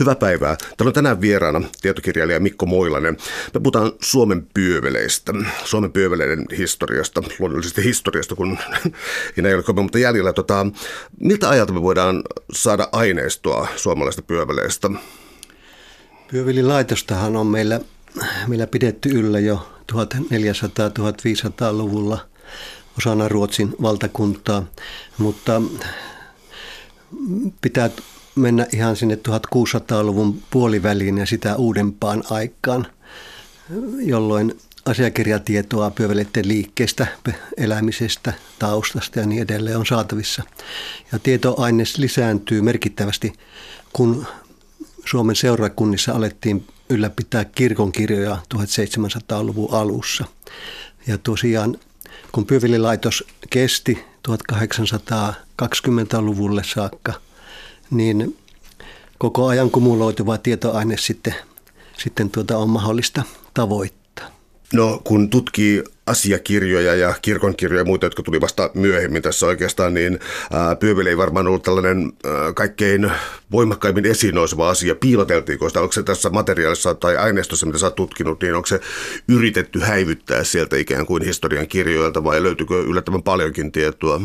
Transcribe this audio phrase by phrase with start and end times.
[0.00, 0.56] Hyvää päivää.
[0.56, 3.16] Täällä on tänään vieraana tietokirjailija Mikko Moilanen.
[3.54, 5.32] Me puhutaan Suomen pyöveleistä,
[5.64, 8.58] Suomen pyöveleiden historiasta, luonnollisesti historiasta, kun
[9.36, 10.32] ei ole kovin mutta jäljellä.
[10.32, 10.66] Tota,
[11.20, 12.22] miltä ajalta me voidaan
[12.52, 14.90] saada aineistoa suomalaisista pyöveleistä?
[16.30, 17.80] Pyövelilaitostahan on meillä,
[18.46, 22.18] meillä pidetty yllä jo 1400-1500-luvulla
[22.98, 24.62] osana Ruotsin valtakuntaa,
[25.18, 25.62] mutta
[27.60, 27.90] pitää
[28.38, 32.86] mennä ihan sinne 1600-luvun puoliväliin ja sitä uudempaan aikaan,
[33.98, 37.06] jolloin asiakirjatietoa pyöveleiden liikkeestä,
[37.56, 40.42] elämisestä, taustasta ja niin edelleen on saatavissa.
[41.12, 43.32] Ja tietoaines lisääntyy merkittävästi,
[43.92, 44.26] kun
[45.04, 50.24] Suomen seurakunnissa alettiin ylläpitää kirkonkirjoja 1700-luvun alussa.
[51.06, 51.78] Ja tosiaan,
[52.32, 57.12] kun pyövelilaitos kesti 1820-luvulle saakka,
[57.90, 58.36] niin
[59.18, 61.34] koko ajan kumuloituva tietoaine sitten,
[61.98, 63.22] sitten tuota on mahdollista
[63.54, 63.98] tavoittaa.
[64.72, 70.18] No kun tutkii asiakirjoja ja kirkonkirjoja ja muita, jotka tuli vasta myöhemmin tässä oikeastaan, niin
[70.80, 73.12] pyöveli ei varmaan ollut tällainen ää, kaikkein
[73.52, 74.94] voimakkaimmin esiin nouseva asia.
[74.94, 75.80] Piiloteltiinko sitä?
[75.80, 78.80] Onko se tässä materiaalissa tai aineistossa, mitä sä oot tutkinut, niin onko se
[79.28, 84.20] yritetty häivyttää sieltä ikään kuin historian kirjoilta vai löytyykö yllättävän paljonkin tietoa?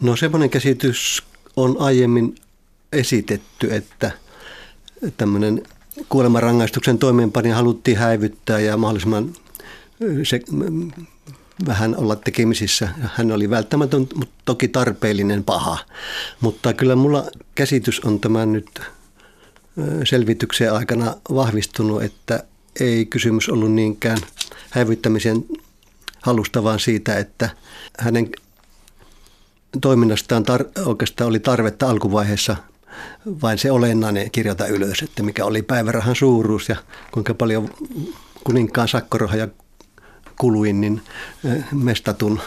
[0.00, 1.22] No semmoinen käsitys
[1.56, 2.34] on aiemmin
[2.92, 4.10] esitetty, että
[5.16, 5.62] tämmöinen
[6.08, 9.32] kuolemanrangaistuksen toimeenpanija haluttiin häivyttää ja mahdollisimman
[10.22, 10.40] se,
[11.66, 12.88] vähän olla tekemisissä.
[13.14, 15.78] Hän oli välttämätön, mutta toki tarpeellinen paha.
[16.40, 18.80] Mutta kyllä mulla käsitys on tämän nyt
[20.04, 22.44] selvityksen aikana vahvistunut, että
[22.80, 24.18] ei kysymys ollut niinkään
[24.70, 25.44] häivyttämisen
[26.22, 27.50] halusta, vaan siitä, että
[27.98, 28.30] hänen
[29.80, 32.56] toiminnastaan tar- oikeastaan oli tarvetta alkuvaiheessa
[33.42, 36.76] vain se olennainen kirjata ylös, että mikä oli päivärahan suuruus ja
[37.12, 37.70] kuinka paljon
[38.44, 39.48] kuninkaan sakkorohaja
[40.38, 41.00] kuluin niin
[41.72, 42.40] mestatun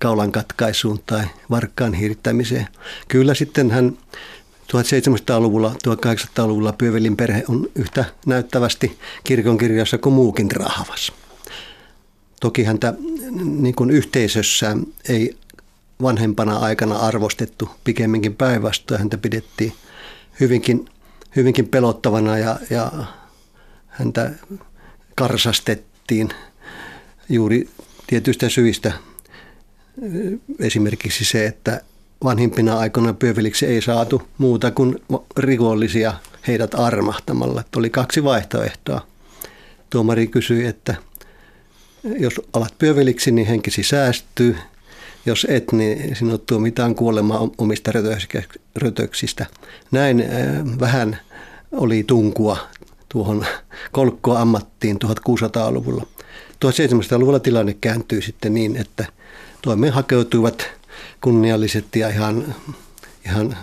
[0.00, 2.68] kaulan katkaisuun tai varkkaan hiirittämiseen.
[3.08, 3.98] Kyllä sitten hän
[4.72, 11.12] 1700-luvulla, 1800-luvulla Pyövelin perhe on yhtä näyttävästi kirkonkirjassa kuin muukin rahvas.
[12.40, 12.94] Toki häntä
[13.44, 14.76] niin kuin yhteisössä
[15.08, 15.36] ei
[16.02, 19.72] vanhempana aikana arvostettu, pikemminkin päinvastoin häntä pidettiin
[20.40, 20.88] hyvinkin,
[21.36, 22.92] hyvinkin pelottavana ja, ja
[23.86, 24.30] häntä
[25.14, 26.28] karsastettiin
[27.28, 27.68] juuri
[28.06, 28.92] tietyistä syistä.
[30.58, 31.80] Esimerkiksi se, että
[32.24, 35.02] vanhimpina aikoina pyöveliksi ei saatu muuta kuin
[35.36, 36.14] rikollisia
[36.46, 37.64] heidät armahtamalla.
[37.76, 39.06] Oli kaksi vaihtoehtoa.
[39.90, 40.94] Tuomari kysyi, että
[42.18, 44.56] jos alat pyöveliksi, niin henkisi säästyy–
[45.26, 47.92] jos et, niin sinut tuomitaan kuolemaan omista
[48.76, 49.46] rötöksistä.
[49.90, 51.18] Näin äh, vähän
[51.72, 52.58] oli tunkua
[53.08, 53.46] tuohon
[53.92, 56.06] kolkkoammattiin 1600-luvulla.
[56.64, 59.04] 1700-luvulla tilanne kääntyi sitten niin, että
[59.62, 60.66] toimeen hakeutuivat
[61.20, 62.54] kunnialliset ja ihan,
[63.26, 63.56] ihan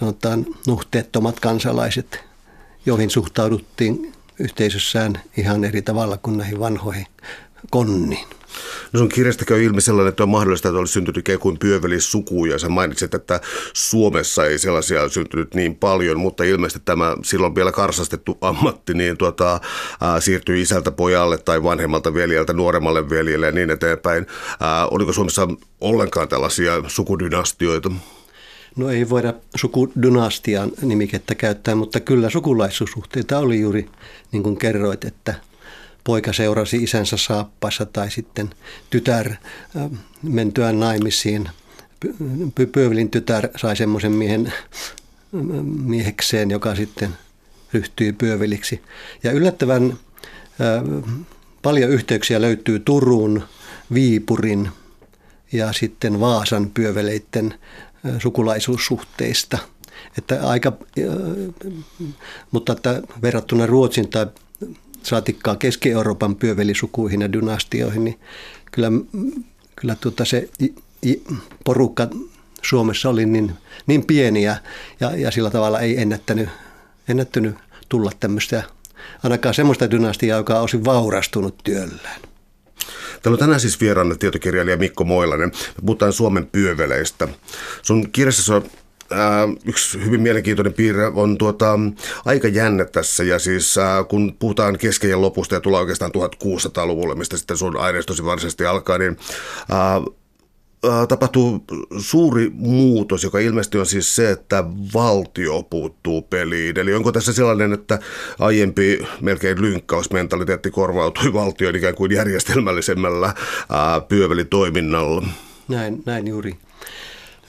[0.00, 2.20] sanotaan nuhteettomat kansalaiset,
[2.86, 7.06] joihin suhtauduttiin yhteisössään ihan eri tavalla kuin näihin vanhoihin
[7.70, 8.26] konniin.
[8.92, 12.44] No sun kirjasta käy ilmi sellainen, että on mahdollista, että olisi syntynyt ikään kuin pyövelissuku,
[12.44, 13.40] ja sä mainitsit, että
[13.72, 19.60] Suomessa ei sellaisia syntynyt niin paljon, mutta ilmeisesti tämä silloin vielä karsastettu ammatti niin tuota,
[20.00, 24.26] ää, siirtyi isältä pojalle tai vanhemmalta veljeltä nuoremmalle veljelle ja niin eteenpäin.
[24.60, 25.48] Ää, oliko Suomessa
[25.80, 27.90] ollenkaan tällaisia sukudynastioita?
[28.76, 33.88] No ei voida sukudynastian nimikettä käyttää, mutta kyllä sukulaisuussuhteita oli juuri
[34.32, 35.34] niin kuin kerroit, että–
[36.04, 38.50] poika seurasi isänsä saappassa tai sitten
[38.90, 39.34] tytär
[40.22, 41.48] mentyään naimisiin.
[42.72, 44.52] Pöövelin tytär sai semmoisen miehen
[45.84, 47.10] miehekseen, joka sitten
[47.72, 48.80] ryhtyi pyöveliksi.
[49.22, 49.98] Ja yllättävän
[51.62, 53.42] paljon yhteyksiä löytyy Turun,
[53.94, 54.68] Viipurin
[55.52, 57.54] ja sitten Vaasan pyöveleiden
[58.18, 59.58] sukulaisuussuhteista.
[60.18, 60.72] Että aika,
[62.50, 64.26] mutta että verrattuna Ruotsin tai
[65.02, 68.20] saatikkaa Keski-Euroopan pyövelisukuihin ja dynastioihin, niin
[68.72, 68.92] kyllä,
[69.76, 70.48] kyllä tuota se
[71.64, 72.08] porukka
[72.62, 73.52] Suomessa oli niin,
[73.86, 74.56] niin pieniä
[75.00, 76.48] ja, ja sillä tavalla ei ennättänyt,
[77.08, 77.54] ennättänyt
[77.88, 78.62] tulla tämmöistä,
[79.22, 82.20] ainakaan semmoista dynastiaa, joka olisi vaurastunut työllään.
[83.22, 85.48] Täällä on tänään siis vieraana tietokirjailija Mikko Moilanen.
[85.48, 87.28] Me puhutaan Suomen pyöveleistä.
[87.82, 88.62] Sun kirjassa
[89.10, 91.78] on Äh, yksi hyvin mielenkiintoinen piirre on tuota,
[92.24, 97.36] aika jännä tässä ja siis äh, kun puhutaan keskejen lopusta ja tulee oikeastaan 1600-luvulle, mistä
[97.36, 99.16] sitten sun aineistosi varsinaisesti alkaa, niin
[99.72, 100.04] äh,
[101.08, 101.64] tapahtuu
[101.98, 104.64] suuri muutos, joka ilmeisesti on siis se, että
[104.94, 106.78] valtio puuttuu peliin.
[106.78, 107.98] Eli onko tässä sellainen, että
[108.38, 113.34] aiempi melkein lynkkausmentaliteetti korvautui valtion ikään kuin järjestelmällisemmällä
[114.08, 115.26] pyövelitoiminnalla?
[115.68, 116.56] Näin, näin juuri.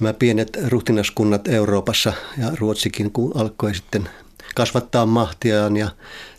[0.02, 4.10] Nämä pienet ruhtinaskunnat Euroopassa ja Ruotsikin, kun alkoi sitten
[4.56, 5.90] kasvattaa mahtiaan ja,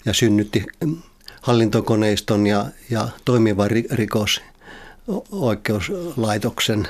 [0.05, 0.67] ja synnytti
[1.43, 4.41] hallintokoneiston ja, ja toimivan rikos
[5.31, 6.89] oikeuslaitoksen,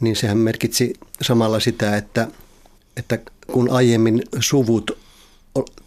[0.00, 2.28] niin sehän merkitsi samalla sitä, että,
[2.96, 4.90] että kun aiemmin suvut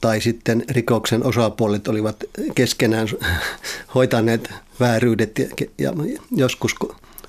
[0.02, 2.16] tai sitten rikoksen osapuolet olivat
[2.56, 3.08] keskenään
[3.96, 4.50] hoitaneet
[4.80, 5.48] vääryydet ja,
[5.78, 5.94] ja
[6.32, 6.76] joskus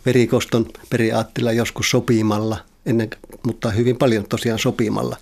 [0.06, 3.10] verikoston periaatteella, joskus sopimalla, ennen,
[3.46, 5.16] mutta hyvin paljon tosiaan sopimalla,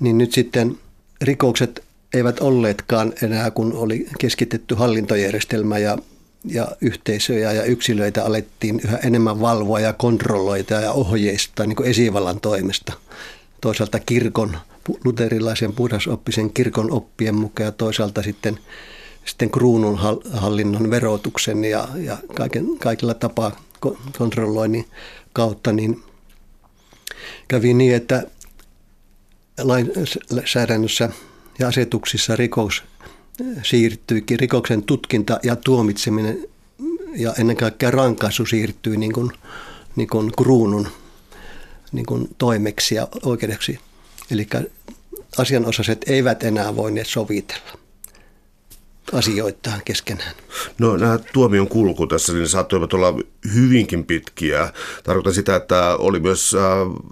[0.00, 0.78] niin nyt sitten
[1.22, 1.84] rikokset
[2.14, 5.98] eivät olleetkaan enää, kun oli keskitetty hallintojärjestelmä ja
[6.44, 12.40] ja yhteisöjä ja yksilöitä alettiin yhä enemmän valvoa ja kontrolloida ja ohjeistaa niin kuin esivallan
[12.40, 12.92] toimesta.
[13.60, 14.56] Toisaalta kirkon,
[15.04, 18.58] luterilaisen puhdasoppisen kirkon oppien mukaan ja toisaalta sitten,
[19.24, 19.98] sitten kruunun
[20.32, 23.60] hallinnon verotuksen ja, ja kaiken, kaikilla tapaa
[24.18, 24.86] kontrolloinnin
[25.32, 26.02] kautta, niin
[27.48, 28.26] kävi niin, että
[29.58, 31.10] lainsäädännössä
[31.58, 32.82] ja asetuksissa rikos
[33.62, 36.48] siirtyikin rikoksen tutkinta ja tuomitseminen
[37.16, 39.32] ja ennen kaikkea rankaisu siirtyi niin kuin,
[39.96, 40.88] niin kuin kruunun
[41.92, 43.78] niin kuin toimeksi ja oikeudeksi.
[44.30, 44.46] Eli
[45.38, 47.78] asianosaiset eivät enää voineet sovitella
[49.14, 50.34] asioittaan keskenään.
[50.78, 53.14] No nämä tuomion kulku tässä niin saattoivat olla
[53.54, 54.72] hyvinkin pitkiä.
[55.04, 56.62] Tarkoitan sitä, että oli myös äh,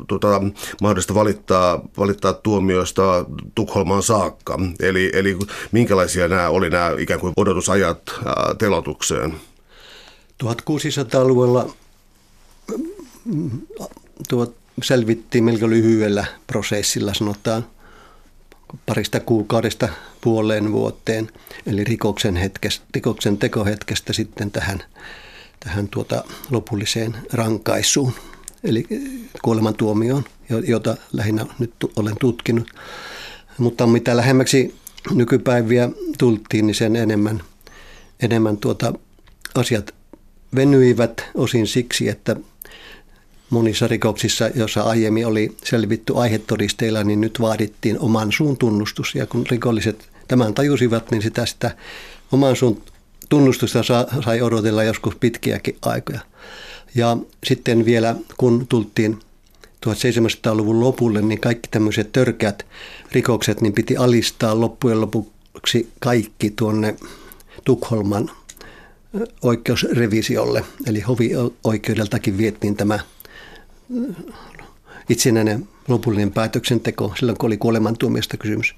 [0.08, 0.42] tuota,
[0.80, 4.58] mahdollista valittaa, valittaa tuomioista Tukholmaan saakka.
[4.80, 5.38] Eli, eli
[5.72, 8.24] minkälaisia nämä oli nämä ikään kuin odotusajat äh,
[8.58, 9.34] telotukseen?
[10.44, 11.72] 1600-luvulla
[14.28, 17.66] tuot selvittiin melko lyhyellä prosessilla, sanotaan–
[18.86, 19.88] parista kuukaudesta
[20.20, 21.30] puoleen vuoteen,
[21.66, 24.82] eli rikoksen, hetkestä, rikoksen tekohetkestä sitten tähän,
[25.60, 28.12] tähän tuota lopulliseen rankaisuun,
[28.64, 28.86] eli
[29.42, 30.24] kuolemantuomioon,
[30.66, 32.70] jota lähinnä nyt olen tutkinut.
[33.58, 34.74] Mutta mitä lähemmäksi
[35.14, 37.42] nykypäiviä tultiin, niin sen enemmän,
[38.20, 38.92] enemmän tuota
[39.54, 39.94] asiat
[40.54, 42.36] venyivät osin siksi, että
[43.52, 49.14] monissa rikoksissa, joissa aiemmin oli selvitty aihetodisteilla, niin nyt vaadittiin oman suun tunnustus.
[49.14, 51.76] Ja kun rikolliset tämän tajusivat, niin sitä, sitä
[52.32, 52.82] oman suun
[53.28, 53.82] tunnustusta
[54.24, 56.20] sai odotella joskus pitkiäkin aikoja.
[56.94, 59.18] Ja sitten vielä kun tultiin
[59.86, 62.66] 1700-luvun lopulle, niin kaikki tämmöiset törkeät
[63.12, 66.96] rikokset niin piti alistaa loppujen lopuksi kaikki tuonne
[67.64, 68.30] Tukholman
[69.42, 70.64] oikeusrevisiolle.
[70.86, 72.98] Eli hovioikeudeltakin viettiin tämä
[75.08, 78.74] itsenäinen lopullinen päätöksenteko silloin, kun oli kuolemantuomiosta kysymys.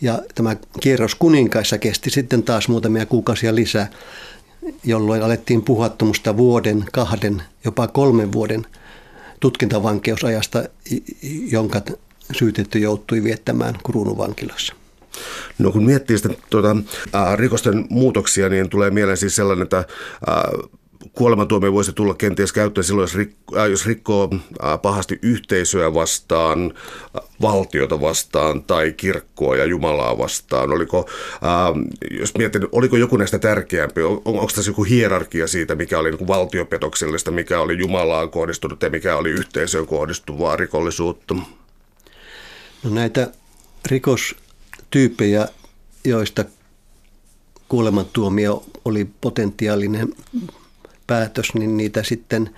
[0.00, 3.90] Ja tämä kierros kuninkaissa kesti sitten taas muutamia kuukausia lisää,
[4.84, 8.66] jolloin alettiin puhua tuommoista vuoden, kahden, jopa kolmen vuoden
[9.40, 10.64] tutkintavankeusajasta,
[11.50, 11.82] jonka
[12.32, 14.74] syytetty joutui viettämään kruununvankilossa.
[15.58, 16.76] No kun miettii sitten tuota,
[17.12, 19.84] ää, rikosten muutoksia, niin tulee mieleen siis sellainen, että
[20.26, 20.48] ää,
[21.12, 26.72] kuolemantuomio voisi tulla kenties käyttöön silloin, jos, rikko, äh, jos rikkoo äh, pahasti yhteisöä vastaan,
[27.16, 30.72] äh, valtiota vastaan tai kirkkoa ja Jumalaa vastaan.
[30.72, 34.02] Oliko, äh, jos mietin, oliko joku näistä tärkeämpi?
[34.02, 38.90] On, onko tässä joku hierarkia siitä, mikä oli niin valtiopetoksellista, mikä oli Jumalaan kohdistunut ja
[38.90, 41.34] mikä oli yhteisöön kohdistuvaa rikollisuutta?
[42.82, 43.30] No näitä
[43.86, 45.48] rikostyyppejä,
[46.04, 46.44] joista
[47.68, 50.14] kuolemantuomio oli potentiaalinen
[51.06, 52.50] päätös, niin niitä sitten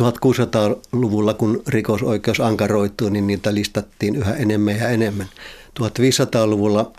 [0.00, 5.26] 1600-luvulla, kun rikosoikeus ankaroitui, niin niitä listattiin yhä enemmän ja enemmän.
[5.80, 6.92] 1500-luvulla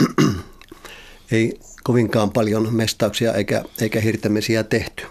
[1.32, 5.04] ei kovinkaan paljon mestauksia eikä, eikä hirtämisiä tehty.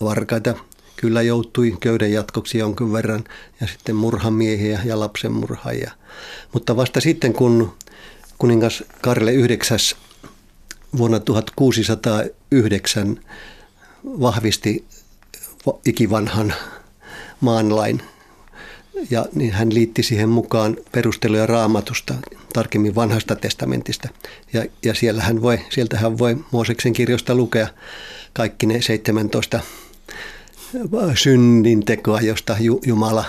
[0.00, 0.54] Varkaita
[0.96, 3.24] kyllä joutui köyden jatkoksi jonkun verran
[3.60, 5.90] ja sitten murhamiehiä ja lapsenmurhaajia.
[6.52, 7.72] Mutta vasta sitten, kun
[8.38, 9.94] kuningas Karle IX
[10.96, 13.20] vuonna 1609
[14.04, 14.84] vahvisti
[15.86, 16.54] ikivanhan
[17.40, 18.02] maanlain.
[19.10, 22.14] Ja niin hän liitti siihen mukaan perusteluja raamatusta,
[22.52, 24.08] tarkemmin vanhasta testamentista.
[24.52, 27.68] Ja, ja siellä hän voi, sieltä hän voi Mooseksen kirjoista lukea
[28.32, 29.60] kaikki ne 17
[31.14, 32.56] synnintekoa, josta
[32.86, 33.24] Jumala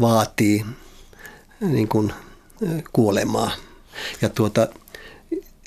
[0.00, 0.64] vaatii
[1.60, 2.12] niin kuin
[2.92, 3.50] kuolemaa.
[4.22, 4.68] Ja, tuota,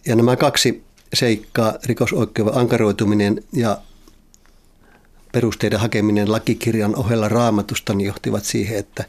[0.05, 3.77] ja nämä kaksi seikkaa, rikosoikeuden ankaroituminen ja
[5.33, 9.03] perusteiden hakeminen lakikirjan ohella raamatusta niin johtivat siihen, että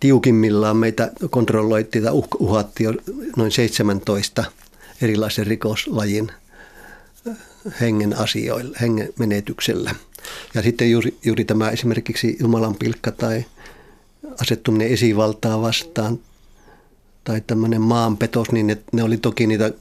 [0.00, 2.94] tiukimmillaan meitä kontrolloitiin tai uhattiin jo
[3.36, 4.44] noin 17
[5.02, 6.32] erilaisen rikoslajin
[7.80, 9.94] hengen asioilla, hengen menetyksellä.
[10.54, 13.44] Ja sitten juuri, juuri tämä esimerkiksi Jumalan pilkka tai
[14.40, 16.18] asettuminen esivaltaa vastaan
[17.24, 19.72] tai tämmöinen maanpetos, niin ne, ne oli toki niitä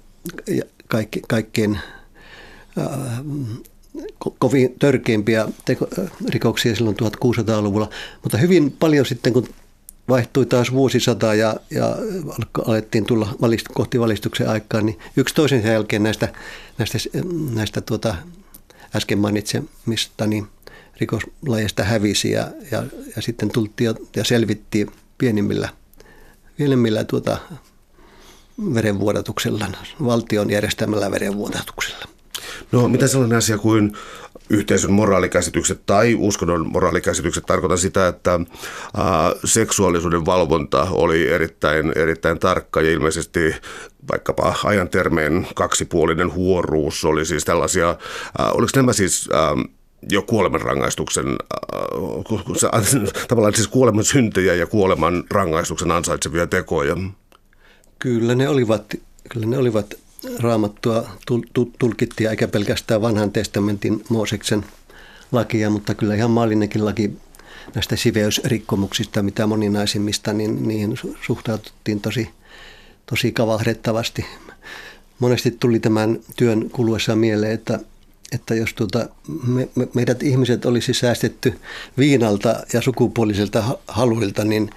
[0.88, 1.80] kaikki, kaikkein
[2.78, 2.88] äh,
[4.40, 5.88] kovin törkeimpiä teko,
[6.30, 7.90] rikoksia silloin 1600-luvulla,
[8.24, 9.48] mutta hyvin paljon sitten kun
[10.10, 11.96] vaihtui taas vuosisata ja, ja
[12.66, 16.28] alettiin tulla valist, kohti valistuksen aikaa, niin yksi toisen jälkeen näistä,
[16.78, 16.98] näistä,
[17.54, 18.16] näistä tuota,
[18.96, 20.48] äsken mainitsemista niin
[21.00, 22.84] rikoslajeista hävisi ja, ja,
[23.16, 25.70] ja sitten tultiin ja, selvittiin pienimmillä,
[26.58, 27.38] pienimmillä tuota,
[28.74, 29.68] verenvuodatuksella,
[30.06, 32.19] valtion järjestämällä verenvuodatuksella.
[32.72, 33.94] No mitä sellainen asia kuin
[34.50, 38.40] yhteisön moraalikäsitykset tai uskonnon moraalikäsitykset tarkoitan sitä, että ä,
[39.46, 43.56] seksuaalisuuden valvonta oli erittäin, erittäin tarkka ja ilmeisesti
[44.12, 47.96] vaikkapa ajan termeen kaksipuolinen huoruus oli siis tällaisia, ä,
[48.52, 49.38] oliko nämä siis ä,
[50.12, 56.98] jo kuolemanrangaistuksen, äh, tavallaan siis kuoleman syntejä ja kuoleman rangaistuksen ansaitsevia tekoja?
[58.00, 58.96] Kyllä ne olivat,
[59.30, 59.94] kyllä ne olivat
[60.40, 61.10] raamattua
[61.80, 64.66] tulkittiin, eikä pelkästään vanhan testamentin Mooseksen
[65.32, 67.12] lakia, mutta kyllä ihan maallinenkin laki
[67.76, 72.30] näistä siveysrikkomuksista, mitä moninaisimmista, niin niihin suhtaututtiin tosi,
[73.06, 74.26] tosi kavahdettavasti.
[75.20, 77.80] Monesti tuli tämän työn kuluessa mieleen, että,
[78.32, 79.10] että jos tuota,
[79.48, 81.54] me, me, meidät ihmiset olisi säästetty
[81.98, 84.70] viinalta ja sukupuoliselta haluilta, niin,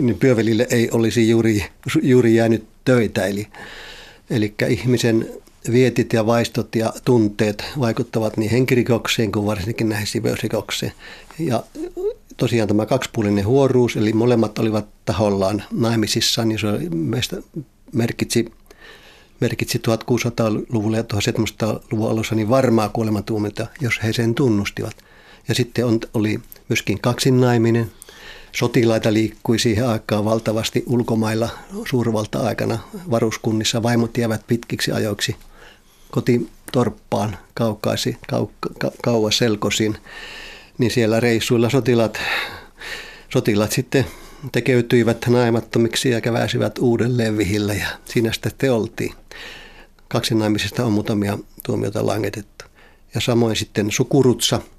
[0.00, 1.64] niin pyövelille ei olisi juuri,
[2.02, 3.26] juuri jäänyt töitä.
[3.26, 3.48] Eli
[4.30, 5.28] Eli ihmisen
[5.72, 10.92] vietit ja vaistot ja tunteet vaikuttavat niin henkirikokseen kuin varsinkin näihin siveysrikokseen.
[11.38, 11.62] Ja
[12.36, 17.36] tosiaan tämä kaksipuolinen huoruus, eli molemmat olivat tahollaan naimisissa, niin se meistä
[17.92, 18.44] merkitsi,
[19.40, 24.96] merkitsi 1600-luvulla ja 1700-luvun alussa niin varmaa kuolematuomioita, jos he sen tunnustivat.
[25.48, 27.90] Ja sitten on, oli myöskin kaksinaiminen,
[28.52, 31.48] sotilaita liikkui siihen aikaan valtavasti ulkomailla
[31.88, 32.78] suurvalta-aikana
[33.10, 33.82] varuskunnissa.
[33.82, 35.36] Vaimot jäävät pitkiksi ajoiksi
[36.10, 38.46] kotitorppaan kaukaisi, kau,
[38.78, 39.98] ka, kauas selkosin.
[40.78, 42.18] Niin siellä reissuilla sotilaat,
[43.28, 44.06] sotilaat sitten
[44.52, 49.12] tekeytyivät naimattomiksi ja käväisivät uudelleen vihille ja siinä sitten te oltiin.
[50.08, 52.64] Kaksinaimisesta on muutamia tuomioita langetettu.
[53.14, 54.60] Ja samoin sitten sukurutsa–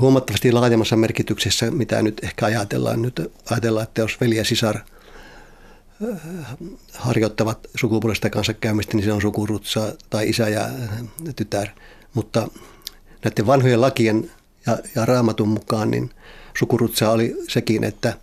[0.00, 3.02] huomattavasti laajemmassa merkityksessä, mitä nyt ehkä ajatellaan.
[3.02, 6.18] Nyt ajatellaan, että jos veli ja sisar äh,
[6.92, 10.68] harjoittavat sukupuolista kanssakäymistä, niin se on sukurutsa tai isä ja
[11.36, 11.68] tytär.
[12.14, 12.48] Mutta
[13.24, 14.30] näiden vanhojen lakien
[14.66, 16.10] ja, ja raamatun mukaan, niin
[16.58, 18.14] sukurutsa oli sekin, että,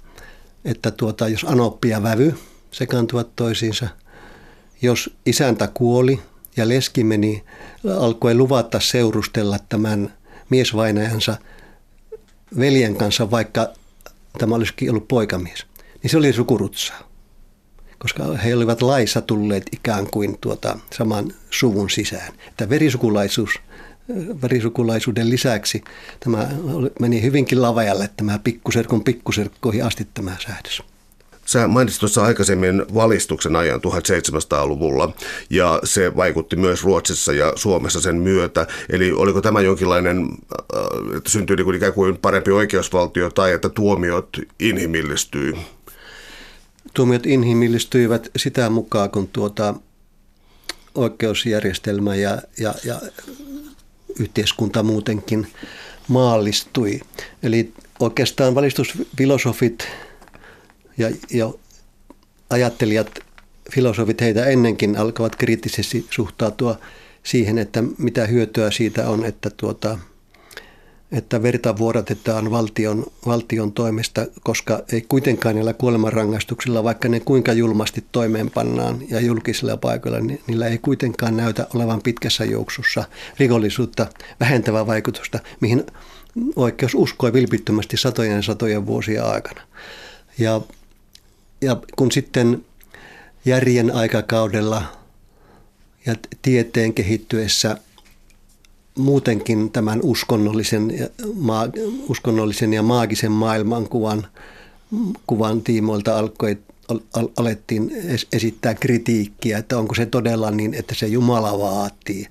[0.66, 2.36] että tuota, jos anoppi ja vävy
[2.72, 3.88] sekaantuvat toisiinsa,
[4.82, 6.20] jos isäntä kuoli
[6.58, 7.44] ja leski meni,
[7.98, 10.14] alkoi luvata seurustella tämän
[10.50, 11.38] miesvainajansa–
[12.60, 13.70] veljen kanssa, vaikka
[14.38, 15.66] tämä olisikin ollut poikamies,
[16.04, 17.12] niin se oli sukurutsaa.
[17.98, 22.34] Koska he olivat laissa tulleet ikään kuin tuota saman suvun sisään.
[22.48, 23.50] Että verisukulaisuus,
[24.42, 25.84] verisukulaisuuden lisäksi
[26.20, 26.50] tämä
[27.00, 30.84] meni hyvinkin lavajalle tämä pikkuserkun pikkuserkkoihin asti tämä säädös.
[31.46, 35.14] Sä mainitsit tuossa aikaisemmin valistuksen ajan 1700-luvulla
[35.50, 38.68] ja se vaikutti myös Ruotsissa ja Suomessa sen myötä.
[38.90, 44.30] Eli oliko tämä jonkinlainen, äh, että syntyi niin ikään kuin parempi oikeusvaltio tai että tuomiot
[44.60, 45.54] inhimillistyi?
[46.94, 49.74] Tuomiot inhimillistyivät sitä mukaan, kun tuota
[50.96, 53.02] oikeusjärjestelmä ja, ja, ja
[54.20, 55.48] yhteiskunta muutenkin
[56.08, 57.00] maallistui.
[57.44, 59.88] Eli oikeastaan valistusfilosofit
[61.02, 61.54] ja, ja
[62.50, 63.20] ajattelijat,
[63.72, 66.80] filosofit heitä ennenkin alkavat kriittisesti suhtautua
[67.24, 69.98] siihen, että mitä hyötyä siitä on, että, tuota,
[71.12, 78.04] että verta vuodatetaan valtion, valtion toimesta, koska ei kuitenkaan niillä kuolemanrangaistuksilla, vaikka ne kuinka julmasti
[78.12, 83.04] toimeenpannaan ja julkisilla paikoilla, niin niillä ei kuitenkaan näytä olevan pitkässä juoksussa
[83.40, 84.08] rikollisuutta
[84.40, 85.86] vähentävää vaikutusta, mihin
[86.56, 89.62] oikeus uskoi vilpittömästi satojen ja satojen vuosia aikana.
[90.38, 90.62] Ja
[91.62, 92.66] ja kun sitten
[93.46, 94.84] järjen aikakaudella
[96.06, 97.78] ja tieteen kehittyessä
[98.98, 101.68] muutenkin tämän uskonnollisen ja, maa,
[102.08, 104.28] uskonnollisen ja maagisen maailmankuvan
[105.28, 107.92] kuvan tiimoilta alkoi, al, alettiin
[108.34, 112.28] esittää kritiikkiä, että onko se todella niin, että se Jumala vaatii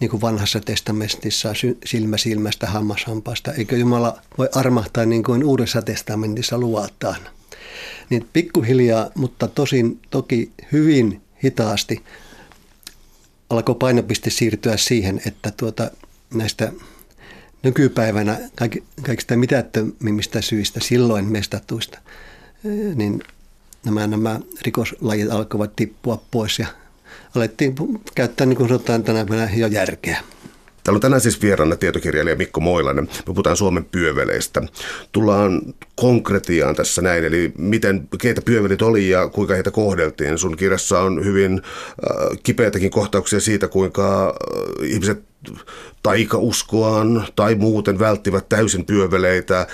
[0.00, 1.52] niin kuin vanhassa testamentissa
[1.84, 3.52] silmä silmästä, hammas hampaasta.
[3.52, 7.20] Eikö Jumala voi armahtaa niin kuin uudessa testamentissa luvataan?
[8.10, 12.02] Niin pikkuhiljaa, mutta tosin toki hyvin hitaasti
[13.50, 15.90] alkoi painopiste siirtyä siihen, että tuota,
[16.34, 16.72] näistä
[17.62, 21.98] nykypäivänä kaik, kaikista mitättömimmistä syistä, silloin mestatuista,
[22.94, 23.22] niin
[23.84, 26.66] nämä, nämä rikoslajit alkoivat tippua pois ja
[27.36, 27.74] alettiin
[28.14, 30.22] käyttää, niin kuin sanotaan tänä päivänä, jo järkeä.
[30.84, 33.04] Täällä on tänään siis vieraana tietokirjailija Mikko Moilanen.
[33.04, 34.62] Me puhutaan Suomen pyöveleistä.
[35.12, 35.62] Tullaan
[35.96, 40.38] konkretiaan tässä näin, eli miten, keitä pyövelit oli ja kuinka heitä kohdeltiin.
[40.38, 45.29] Sun kirjassa on hyvin äh, kipeitäkin kohtauksia siitä, kuinka äh, ihmiset
[46.02, 49.66] taikauskoaan tai muuten välttivät täysin pyöveleitä,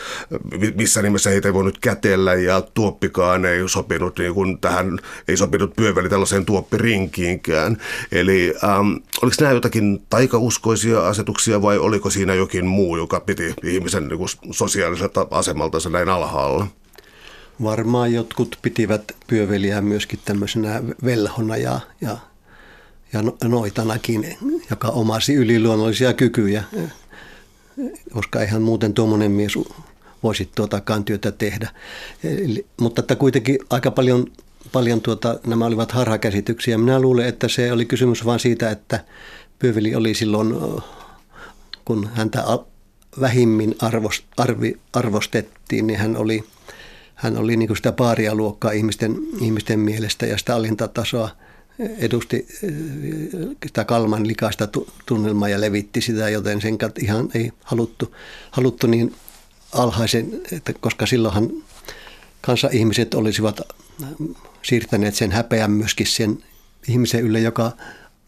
[0.74, 5.76] missä nimessä heitä ei voinut kätellä ja tuoppikaan ei sopinut niin kuin tähän, ei sopinut
[5.76, 7.76] pyöveli tällaiseen tuoppirinkiinkään.
[8.12, 8.92] Eli ähm,
[9.22, 14.28] oliko nämä jotakin taikauskoisia asetuksia vai oliko siinä jokin muu, joka piti ihmisen niin kuin
[14.50, 16.66] sosiaaliselta asemalta näin alhaalla?
[17.62, 22.16] Varmaan jotkut pitivät pyöveliä myöskin tämmöisenä velhona ja, ja
[23.16, 24.36] ja no, noitanakin,
[24.70, 26.64] joka omasi yliluonnollisia kykyjä,
[28.12, 29.58] koska eihän muuten tuommoinen mies
[30.22, 31.68] voisi tuotakaan työtä tehdä.
[32.24, 34.26] Eli, mutta että kuitenkin aika paljon,
[34.72, 36.78] paljon tuota, nämä olivat harhakäsityksiä.
[36.78, 39.04] Minä luulen, että se oli kysymys vain siitä, että
[39.58, 40.54] Pyöveli oli silloin,
[41.84, 42.44] kun häntä
[43.20, 46.44] vähimmin arvost, arvi, arvostettiin, niin hän oli,
[47.14, 47.92] hän oli niin sitä
[48.32, 51.30] luokkaa ihmisten, ihmisten mielestä ja sitä alinta tasoa–
[51.78, 52.72] edusti eh,
[53.66, 54.68] sitä Kalman likaista
[55.06, 58.16] tunnelmaa ja levitti sitä, joten sen ihan ei haluttu,
[58.50, 59.14] haluttu niin
[59.72, 61.50] alhaisen, että koska silloinhan
[62.40, 63.60] kanssa ihmiset olisivat
[64.62, 66.44] siirtäneet sen häpeän myöskin sen
[66.88, 67.72] ihmisen ylle, joka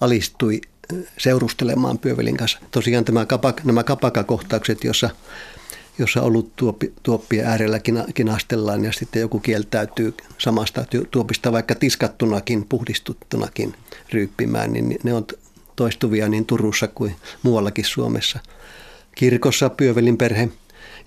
[0.01, 0.61] alistui
[0.93, 2.59] eh, seurustelemaan pyövelin kanssa.
[2.71, 5.11] Tosiaan tämä kapak, nämä kapakakohtaukset, jossa
[5.99, 7.81] jossa ollut tuoppi, tuoppien äärellä
[8.15, 13.75] kinastellaan ja sitten joku kieltäytyy samasta tuopista vaikka tiskattunakin, puhdistuttunakin
[14.13, 15.27] ryyppimään, niin ne on
[15.77, 18.39] toistuvia niin Turussa kuin muuallakin Suomessa.
[19.15, 20.49] Kirkossa Pyövelin perhe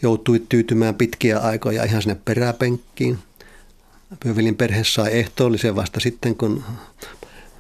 [0.02, 3.20] joutui tyytymään pitkiä aikoja ihan sinne peräpenkkiin.
[4.20, 6.64] Pyövelin perhe sai ehtoollisen vasta sitten, kun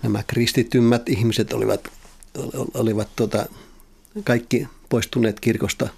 [0.03, 1.87] nämä kristitymmät ihmiset olivat,
[2.73, 3.45] olivat tuota,
[4.23, 5.89] kaikki poistuneet kirkosta.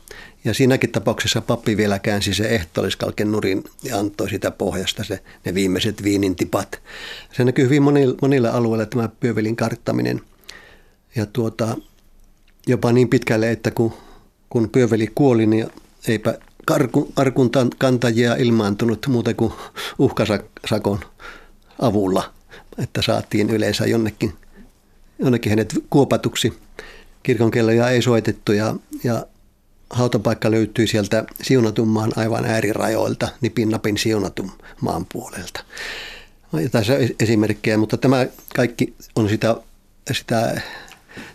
[0.43, 5.53] Ja siinäkin tapauksessa pappi vielä käänsi se ehtoolliskalken nurin ja antoi sitä pohjasta se, ne
[5.53, 6.81] viimeiset viinin tipat.
[7.31, 10.21] Se näkyy hyvin monilla, monilla alueilla tämä pyövelin karttaminen.
[11.15, 11.77] Ja tuota,
[12.67, 13.93] jopa niin pitkälle, että kun,
[14.49, 15.67] kun pyöveli kuoli, niin
[16.07, 19.53] eipä karku, arkun kantajia ilmaantunut muuta kuin
[19.99, 20.99] uhkasakon
[21.79, 22.33] avulla,
[22.77, 24.33] että saatiin yleensä jonnekin,
[25.19, 26.53] jonnekin hänet kuopatuksi
[27.23, 29.25] kirkonkelloja ei soitettu ja, ja
[29.89, 35.63] hautapaikka löytyi sieltä siunatun maan aivan äärirajoilta, nipin napin siunatun maan puolelta.
[36.71, 39.55] Tässä esimerkkejä, mutta tämä kaikki on sitä,
[40.11, 40.61] sitä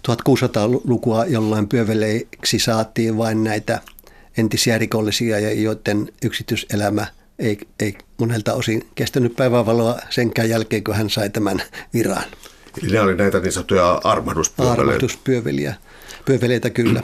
[0.09, 3.81] 1600-lukua, jolloin pyöveleiksi saatiin vain näitä
[4.39, 7.07] entisiä rikollisia, joiden yksityiselämä
[7.39, 11.63] ei, ei monelta osin kestänyt päivävaloa senkään jälkeen, kun hän sai tämän
[11.95, 12.25] viran.
[12.83, 14.83] Eli ne oli näitä niin sanottuja armahduspyöveleitä.
[14.83, 15.75] Armahduspyöveliä.
[16.25, 17.03] Pyöveleitä kyllä.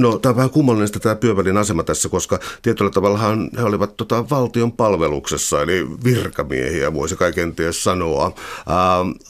[0.00, 3.18] No tämä on vähän kummallinen tämä pyövälin asema tässä, koska tietyllä tavalla
[3.58, 8.32] he olivat tota, valtion palveluksessa, eli virkamiehiä voisi kaiken ties sanoa.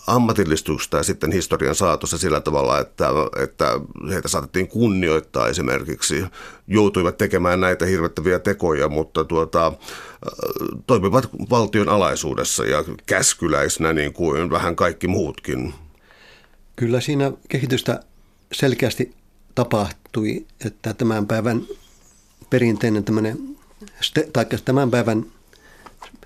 [0.06, 3.08] Ammatillistusta ja sitten historian saatossa sillä tavalla, että,
[3.42, 3.80] että
[4.10, 6.24] heitä saatettiin kunnioittaa esimerkiksi.
[6.66, 9.72] Joutuivat tekemään näitä hirvettäviä tekoja, mutta tuota,
[10.86, 15.74] toimivat valtion alaisuudessa ja käskyläisenä niin kuin vähän kaikki muutkin.
[16.76, 18.00] Kyllä siinä kehitystä
[18.52, 19.19] selkeästi
[19.54, 21.62] tapahtui, että tämän päivän
[22.50, 23.56] perinteinen tämmöinen,
[24.32, 25.26] tai tämän päivän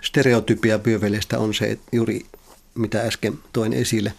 [0.00, 2.26] stereotypia pyöveleistä on se että juuri,
[2.74, 4.14] mitä äsken toin esille.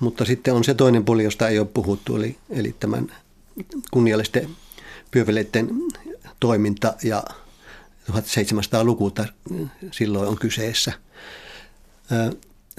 [0.00, 3.12] Mutta sitten on se toinen puoli, josta ei ole puhuttu, eli, eli tämän
[3.90, 4.48] kunniallisten
[5.10, 5.70] pyöveleiden
[6.40, 7.24] toiminta ja
[8.12, 9.12] 1700-luku
[9.90, 10.92] silloin on kyseessä.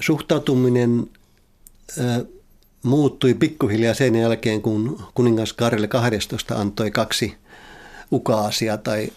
[0.00, 1.10] Suhtautuminen
[2.82, 7.34] muuttui pikkuhiljaa sen jälkeen, kun kuningas Karle 12 antoi kaksi
[8.12, 9.12] ukaasia tai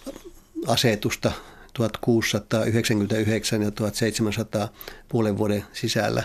[0.67, 1.32] asetusta
[1.73, 4.69] 1699 ja 1700
[5.10, 6.23] puolen vuoden sisällä,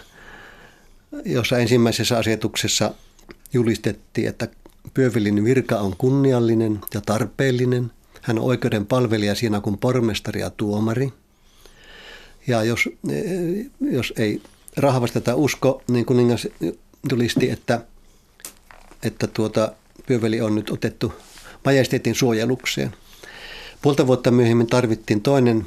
[1.24, 2.94] jossa ensimmäisessä asetuksessa
[3.52, 4.48] julistettiin, että
[4.94, 7.90] Pyövelin virka on kunniallinen ja tarpeellinen.
[8.22, 11.12] Hän on oikeuden palvelija siinä kuin pormestari ja tuomari.
[12.46, 12.88] Ja jos,
[13.80, 14.42] jos ei
[14.76, 16.48] rahvasteta usko, niin kuningas
[17.10, 17.80] julisti, että
[19.02, 19.72] että tuota,
[20.06, 21.12] pyöveli on nyt otettu
[21.64, 22.94] majesteetin suojelukseen.
[23.82, 25.66] Puolta vuotta myöhemmin tarvittiin toinen,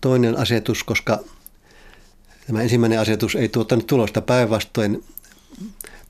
[0.00, 1.20] toinen asetus, koska
[2.46, 5.04] tämä ensimmäinen asetus ei tuottanut tulosta päinvastoin.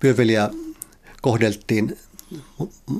[0.01, 0.51] Pyöveliä
[1.23, 1.99] kohdeltiin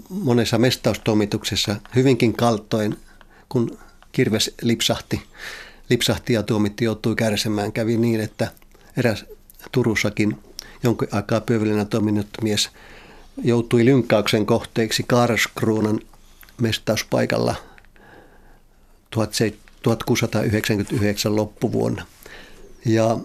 [0.09, 2.97] monessa mestaustoimituksessa hyvinkin kaltoin,
[3.49, 3.79] kun
[4.13, 5.23] kirves lipsahti,
[5.91, 7.73] lipsahti ja tuomitti joutui kärsimään.
[7.73, 8.53] Kävi niin, että
[8.97, 9.25] eräs
[9.73, 10.39] Turussakin
[10.83, 12.71] jonkin aikaa pyövelinä toiminut mies
[13.45, 16.01] joutui lynkkauksen kohteeksi Karskruunan
[16.61, 17.55] mestauspaikalla
[19.11, 22.07] 1699 loppuvuonna.
[22.85, 23.19] Ja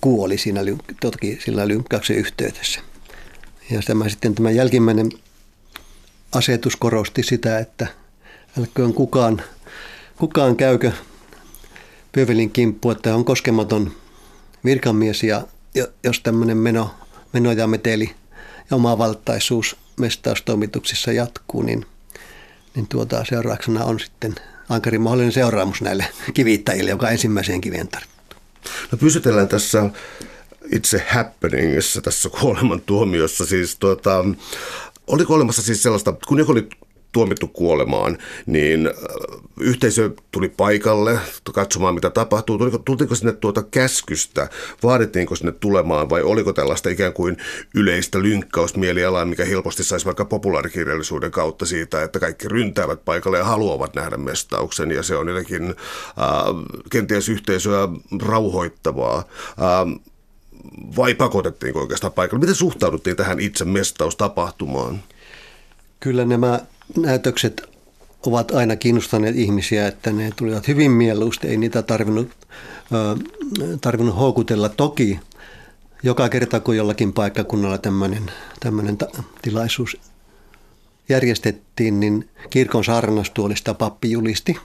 [0.00, 0.60] kuoli siinä
[1.00, 2.80] toki sillä lynkkauksen yhteydessä.
[3.70, 5.12] Ja tämä sitten tämä jälkimmäinen
[6.32, 7.86] asetus korosti sitä, että
[8.58, 9.42] älköön kukaan,
[10.18, 10.92] kukaan käykö
[12.12, 13.92] Pövelin kimppu, että on koskematon
[14.64, 15.42] virkamies ja
[16.04, 16.94] jos tämmöinen meno,
[17.32, 18.14] meno ja meteli
[18.70, 21.86] ja oma valtaisuus mestaustoimituksissa jatkuu, niin,
[22.74, 24.34] niin tuota, seurauksena on sitten
[24.68, 28.38] ankarin mahdollinen seuraamus näille kivittäjille, joka ensimmäiseen kiveen tarttuu.
[28.92, 29.90] No pysytellään tässä
[30.72, 33.46] itse happeningissa tässä kuolemantuomiossa.
[33.46, 34.24] Siis tuota,
[35.06, 36.68] oliko olemassa siis sellaista, kun joku oli
[37.12, 38.92] tuomittu kuolemaan, niin äh,
[39.60, 41.18] yhteisö tuli paikalle
[41.54, 42.58] katsomaan, mitä tapahtuu.
[42.58, 44.48] Tuliko, tultiko sinne tuota käskystä,
[44.82, 47.36] vaadittiinko sinne tulemaan vai oliko tällaista ikään kuin
[47.74, 53.94] yleistä lynkkausmielialaa, mikä helposti saisi vaikka populaarikirjallisuuden kautta siitä, että kaikki ryntäävät paikalle ja haluavat
[53.94, 55.74] nähdä mestauksen ja se on jotenkin äh,
[56.90, 57.88] kenties yhteisöä
[58.22, 59.18] rauhoittavaa.
[59.18, 60.00] Äh,
[60.96, 62.40] vai pakotettiinko oikeastaan paikalle?
[62.40, 65.02] Miten suhtauduttiin tähän itse mestaustapahtumaan?
[66.00, 66.60] Kyllä nämä
[66.96, 67.62] näytökset
[68.26, 71.48] ovat aina kiinnostaneet ihmisiä, että ne tulivat hyvin mieluusti.
[71.48, 72.30] Ei niitä tarvinnut,
[73.80, 74.68] tarvinnut houkutella.
[74.68, 75.20] Toki
[76.02, 78.98] joka kerta, kun jollakin paikkakunnalla tämmöinen, tämmöinen
[79.42, 79.96] tilaisuus
[81.08, 84.56] järjestettiin, niin kirkon saarnastuolista pappi julisti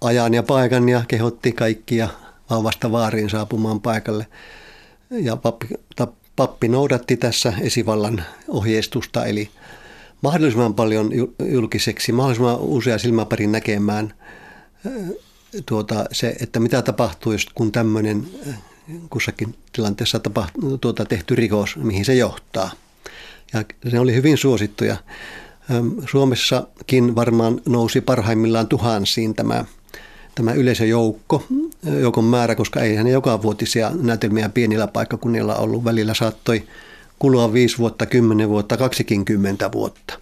[0.00, 2.08] ajan ja paikan ja kehotti kaikkia
[2.50, 4.26] vauvasta vaariin saapumaan paikalle.
[5.10, 5.68] Ja pappi,
[6.36, 9.50] pappi noudatti tässä esivallan ohjeistusta, eli
[10.20, 11.10] mahdollisimman paljon
[11.44, 14.14] julkiseksi, mahdollisimman usea silmäparin näkemään
[15.66, 18.26] tuota, se, että mitä tapahtuu, jos kun tämmöinen
[19.10, 22.70] kussakin tilanteessa tapahtuu, tuota, tehty rikos, mihin se johtaa.
[23.52, 24.96] Ja se oli hyvin suosittuja.
[26.10, 29.64] Suomessakin varmaan nousi parhaimmillaan tuhansiin tämä,
[30.34, 31.44] tämä yleisöjoukko,
[32.00, 35.84] joukon määrä, koska eihän ne joka vuotisia näytelmiä pienillä paikkakunnilla ollut.
[35.84, 36.62] Välillä saattoi
[37.20, 40.18] kulua viisi vuotta, kymmenen vuotta, kaksikymmentä vuotta.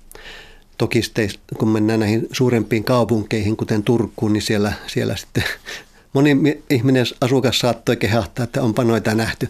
[0.78, 5.44] Toki sitten, kun mennään näihin suurempiin kaupunkeihin, kuten Turkuun, niin siellä, siellä sitten
[6.12, 9.48] moni ihminen asukas saattoi kehahtaa, että onpa noita nähty.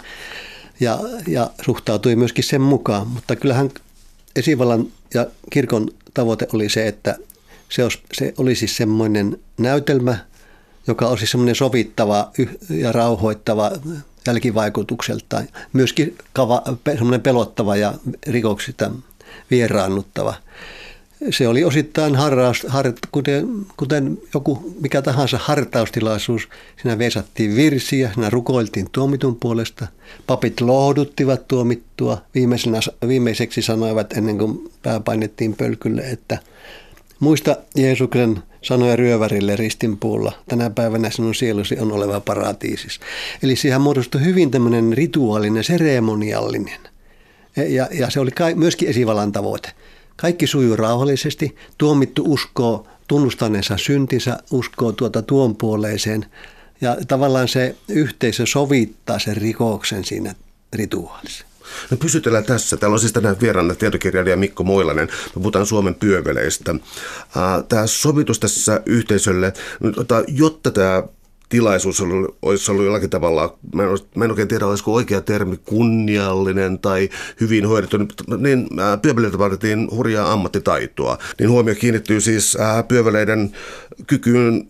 [0.80, 3.08] Ja, ja suhtautui myöskin sen mukaan.
[3.08, 3.70] Mutta kyllähän
[4.36, 7.16] esivallan ja kirkon tavoite oli se, että
[7.68, 10.18] se olisi, se olisi semmoinen näytelmä,
[10.86, 12.30] joka olisi semmoinen sovittava
[12.70, 13.70] ja rauhoittava
[14.28, 15.42] jälkivaikutukselta.
[15.72, 17.94] Myöskin kava, semmoinen pelottava ja
[18.26, 18.90] rikoksista
[19.50, 20.34] vieraannuttava.
[21.30, 26.48] Se oli osittain harraus, har, kuten, kuten joku mikä tahansa hartaustilaisuus.
[26.82, 29.86] Siinä veisattiin virsiä, siinä rukoiltiin tuomitun puolesta.
[30.26, 32.22] Papit lohduttivat tuomittua.
[32.34, 36.38] Viimeisenä, viimeiseksi sanoivat ennen kuin pää painettiin pölkylle, että
[37.20, 43.00] muista Jeesuksen sanoja ryövärille ristinpuulla, tänä päivänä sinun sielusi on oleva paratiisis.
[43.42, 46.80] Eli siihen muodostui hyvin tämmöinen rituaalinen, seremoniallinen.
[47.56, 49.70] E, ja, ja se oli myöskin esivalan tavoite.
[50.16, 56.26] Kaikki sujuu rauhallisesti, tuomittu uskoo tunnustaneensa syntinsä, uskoo tuota tuon puoleiseen.
[56.80, 60.34] Ja tavallaan se yhteisö sovittaa sen rikoksen siinä
[60.72, 61.47] rituaalissa.
[61.90, 62.76] No pysytellään tässä.
[62.76, 65.08] Täällä on siis tänään vieraana tietokirjailija Mikko Moilanen.
[65.08, 66.74] Me puhutaan Suomen pyöveleistä.
[67.68, 69.52] Tämä sovitus tässä yhteisölle,
[70.28, 71.02] jotta tämä
[71.48, 72.02] tilaisuus
[72.42, 73.58] olisi ollut jollakin tavalla,
[74.14, 77.08] mä en, oikein tiedä, olisiko oikea termi, kunniallinen tai
[77.40, 77.96] hyvin hoidettu,
[78.38, 78.68] niin
[79.02, 81.18] pyöveleiltä vaadittiin hurjaa ammattitaitoa.
[81.38, 82.56] Niin huomio kiinnittyy siis
[82.88, 83.52] pyöveleiden
[84.06, 84.68] kykyyn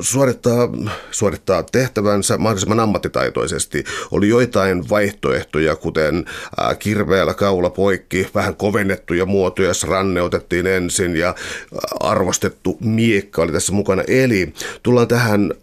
[0.00, 0.68] suorittaa,
[1.10, 3.84] suorittaa tehtävänsä mahdollisimman ammattitaitoisesti.
[4.10, 6.24] Oli joitain vaihtoehtoja, kuten
[6.78, 11.34] kirveellä kaula poikki, vähän kovennettuja muotoja, ranne otettiin ensin ja
[12.00, 14.02] arvostettu miekka oli tässä mukana.
[14.08, 15.54] Eli tullaan tähän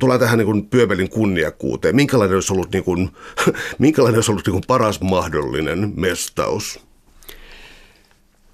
[0.00, 1.96] tullaan tähän niin pyövelin kunniakkuuteen.
[1.96, 3.10] Minkälainen olisi ollut, niin kuin,
[3.78, 6.80] minkälainen olisi ollut niin kuin paras mahdollinen mestaus?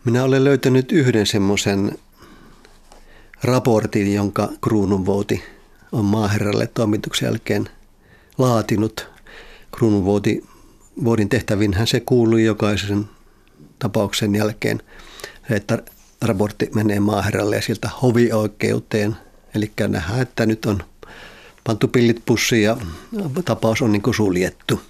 [0.05, 1.99] Minä olen löytänyt yhden semmoisen
[3.45, 5.43] raportin, jonka kruununvouti
[5.93, 7.69] on maaherralle toimituksen jälkeen
[8.39, 9.09] laatinut.
[9.77, 10.45] Kruununvouti
[11.05, 13.05] vuodin tehtävinhän se kuului jokaisen
[13.79, 14.83] tapauksen jälkeen,
[15.51, 15.83] että
[16.23, 19.17] raportti menee maaherralle ja sieltä hovioikeuteen.
[19.55, 20.83] Eli nähdään, että nyt on
[21.65, 22.77] pantu pillit pussiin ja
[23.45, 24.81] tapaus on niin kuin suljettu.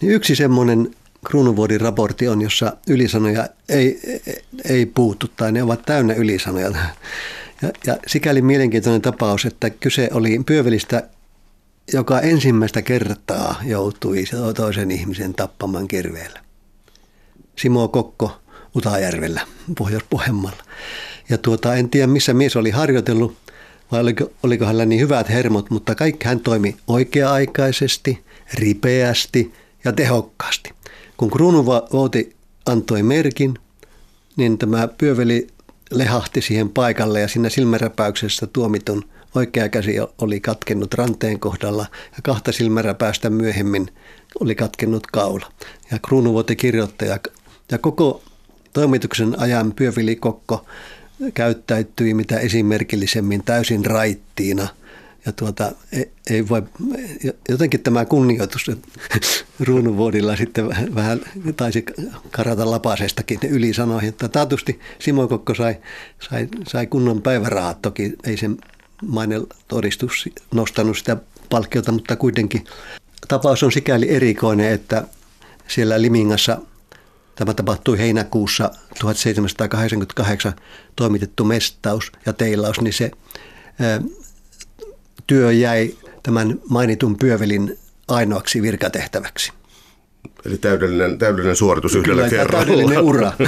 [0.00, 0.90] Niin yksi semmoinen
[1.26, 4.00] kruunuvuodin raportti on, jossa ylisanoja ei,
[4.64, 6.70] ei puuttu tai ne ovat täynnä ylisanoja.
[7.64, 11.08] Ja, ja sikäli mielenkiintoinen tapaus, että kyse oli pyövelistä,
[11.92, 14.24] joka ensimmäistä kertaa joutui
[14.56, 16.40] toisen ihmisen tappamaan kirveellä.
[17.56, 18.40] Simo Kokko
[18.76, 19.40] Utajärvellä,
[19.78, 20.62] Pohjois-Pohjanmaalla.
[21.28, 23.36] Ja tuota, en tiedä, missä mies oli harjoitellut,
[23.92, 28.24] vai oliko, oliko hänellä niin hyvät hermot, mutta kaikki hän toimi oikea-aikaisesti,
[28.54, 30.70] ripeästi ja tehokkaasti.
[31.16, 33.54] Kun kruunuvouti antoi merkin,
[34.36, 35.46] niin tämä pyöveli
[35.98, 39.04] lehahti siihen paikalle ja siinä silmäräpäyksessä tuomitun
[39.34, 43.88] oikea käsi oli katkennut ranteen kohdalla ja kahta silmäräpäästä myöhemmin
[44.40, 45.46] oli katkennut kaula.
[45.90, 47.18] Ja kruunuvuoti kirjoittaja
[47.70, 48.22] ja koko
[48.72, 50.66] toimituksen ajan pyöveli Kokko
[51.34, 54.68] käyttäytyi mitä esimerkillisemmin täysin raittiina–
[55.26, 56.62] ja tuota, ei, ei voi,
[57.48, 58.70] jotenkin tämä kunnioitus
[59.66, 61.20] ruunuvuodilla sitten vähän
[61.56, 61.84] taisi
[62.30, 65.76] karata lapasestakin yli sanoihin, että taatusti Simo Kokko sai,
[66.30, 68.56] sai, sai kunnon päivärahat, toki ei sen
[69.06, 71.16] mainen todistus nostanut sitä
[71.50, 72.64] palkkiota, mutta kuitenkin
[73.28, 75.04] tapaus on sikäli erikoinen, että
[75.68, 76.58] siellä Limingassa
[77.34, 80.52] Tämä tapahtui heinäkuussa 1788
[80.96, 83.10] toimitettu mestaus ja teilaus, niin se
[85.26, 89.52] työ jäi tämän mainitun pyövelin ainoaksi virkatehtäväksi.
[90.46, 92.66] Eli täydellinen, täydellinen suoritus yhdellä Kyllä, kerralla.
[92.66, 93.32] täydellinen ura.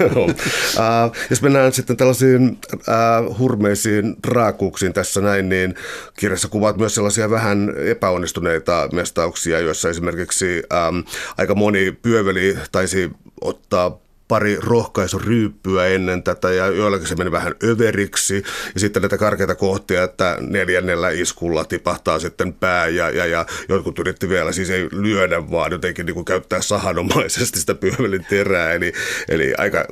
[0.00, 0.24] Joo.
[0.24, 5.74] Uh, jos mennään sitten tällaisiin uh, hurmeisiin raakuuksiin tässä näin, niin
[6.18, 11.04] kirjassa kuvat myös sellaisia vähän epäonnistuneita mestauksia, joissa esimerkiksi um,
[11.38, 14.01] aika moni pyöveli taisi ottaa
[14.32, 18.42] pari rohkaisuryyppyä ennen tätä ja joillakin se meni vähän överiksi.
[18.74, 23.98] Ja sitten näitä karkeita kohtia, että neljännellä iskulla tipahtaa sitten pää ja, ja, ja jotkut
[23.98, 28.72] yritti vielä siis ei lyödä, vaan jotenkin niin kuin käyttää sahanomaisesti sitä pyövelin terää.
[28.72, 28.92] Eli,
[29.28, 29.84] eli aika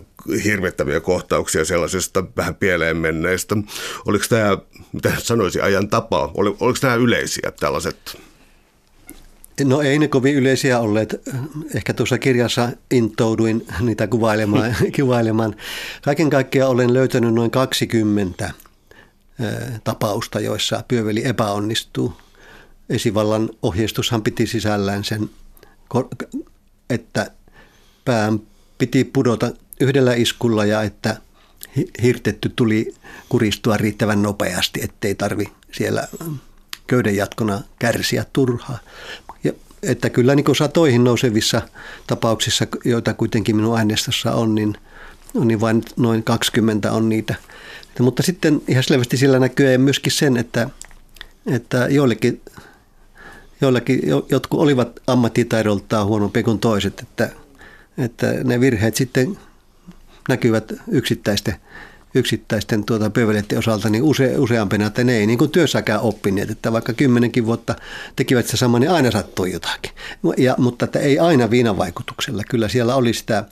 [0.45, 3.57] hirvittäviä kohtauksia sellaisesta vähän pieleen menneistä.
[4.07, 4.59] Oliko tämä,
[4.93, 8.19] mitä sanoisi, ajan tapa, oliko nämä yleisiä tällaiset
[9.65, 11.23] No ei ne kovin yleisiä olleet.
[11.75, 14.77] Ehkä tuossa kirjassa intouduin niitä kuvailemaan.
[15.01, 15.57] kuvailemaan.
[16.03, 18.53] Kaiken kaikkiaan olen löytänyt noin 20
[19.85, 22.13] tapausta, joissa pyöveli epäonnistuu.
[22.89, 25.31] Esivallan ohjeistushan piti sisällään sen,
[26.91, 27.31] että
[28.05, 28.41] pään
[28.79, 31.17] piti pudota yhdellä iskulla ja että
[32.03, 32.95] hirtetty tuli
[33.29, 36.09] kuristua riittävän nopeasti, ettei tarvi siellä
[36.87, 38.79] köyden jatkona kärsiä turhaa.
[39.83, 41.63] Että kyllä niin satoihin nousevissa
[42.07, 44.77] tapauksissa, joita kuitenkin minun aineistossa on, niin,
[45.45, 47.35] niin vain noin 20 on niitä.
[48.01, 50.71] Mutta sitten ihan selvästi sillä näkyy myöskin sen, että,
[51.47, 52.41] että joillekin,
[53.61, 57.31] joillekin jotkut olivat ammattitaidoltaan huonompi kuin toiset, että,
[57.99, 59.39] että ne virheet sitten
[60.29, 61.55] näkyvät yksittäisten
[62.15, 66.73] yksittäisten tuota pöydäleiden osalta niin use, useampina, että ne ei niin kuin työssäkään oppineet, että
[66.73, 67.75] vaikka kymmenenkin vuotta
[68.17, 69.93] tekivät se sama, niin aina sattui jotakin.
[70.37, 72.43] Ja, mutta että ei aina viinavaikutuksella.
[72.51, 73.45] Kyllä siellä oli sitä,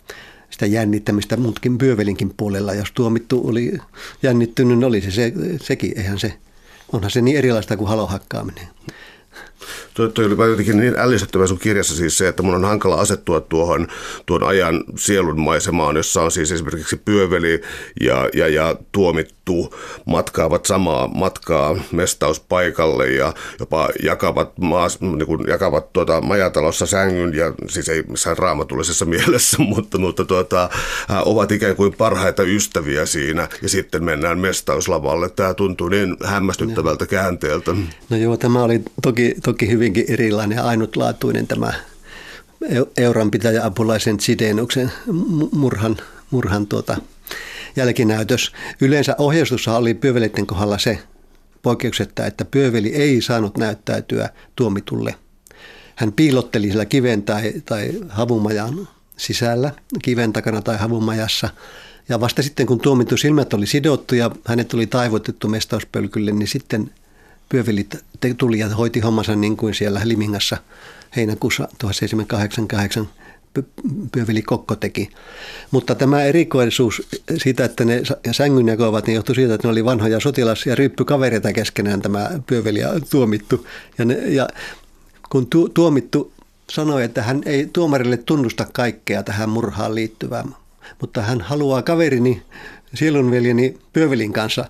[0.51, 2.75] sitä jännittämistä muutkin pyövelinkin puolella.
[2.75, 3.79] Jos tuomittu oli
[4.23, 5.99] jännittynyt, niin oli se, se sekin.
[5.99, 6.33] Eihän se,
[6.93, 8.69] onhan se niin erilaista kuin halohakkaaminen.
[9.99, 13.41] Toi, toi oli jotenkin niin ällistyttävä sun kirjassa siis se, että mun on hankala asettua
[13.41, 13.87] tuohon
[14.27, 17.61] tuon ajan sielun maisemaan, jossa on siis esimerkiksi pyöveli
[18.01, 25.93] ja, ja, ja tuomittu matkaavat samaa matkaa mestauspaikalle ja jopa jakavat, maas, niin kuin jakavat
[25.93, 30.71] tuota majatalossa sängyn ja siis ei missään raamatullisessa mielessä, mutta, mutta tuota,
[31.25, 35.29] ovat ikään kuin parhaita ystäviä siinä ja sitten mennään mestauslavalle.
[35.31, 37.75] Tämä tuntuu niin hämmästyttävältä käänteeltä.
[38.11, 41.73] No joo, tämä oli toki, toki hyvin hyvinkin erilainen ja ainutlaatuinen tämä
[42.97, 44.93] Euranpitäjä apulaisen Sidenuksen
[45.53, 45.97] murhan,
[46.31, 46.97] murhan tuota
[47.77, 48.53] jälkinäytös.
[48.81, 50.99] Yleensä ohjeistussa oli pyöveleiden kohdalla se
[51.63, 55.15] poikkeuksetta, että pyöveli ei saanut näyttäytyä tuomitulle.
[55.97, 59.73] Hän piilotteli siellä kiven tai, tai havumajan sisällä,
[60.03, 61.49] kiven takana tai havumajassa.
[62.09, 66.91] Ja vasta sitten, kun tuomittu silmät oli sidottu ja hänet oli taivotettu mestauspölkylle, niin sitten
[67.49, 67.97] pyövelit
[68.39, 70.57] tuli ja hoiti hommansa niin kuin siellä Limingassa
[71.17, 73.09] heinäkuussa 1788
[74.13, 75.11] pyöveli Kokko teki.
[75.71, 77.03] Mutta tämä erikoisuus
[77.37, 81.53] siitä, että ne sängyn jakoivat, niin johtui siitä, että ne oli vanhoja sotilas- ja ryppykavereita
[81.53, 83.67] keskenään tämä pyöveli ja tuomittu.
[83.99, 84.49] Ja, ne, ja
[85.31, 86.33] kun tu, tuomittu
[86.71, 90.45] sanoi, että hän ei tuomarille tunnusta kaikkea tähän murhaan liittyvää,
[91.01, 92.43] mutta hän haluaa kaverini,
[92.95, 94.65] sielunveljeni Pyövelin kanssa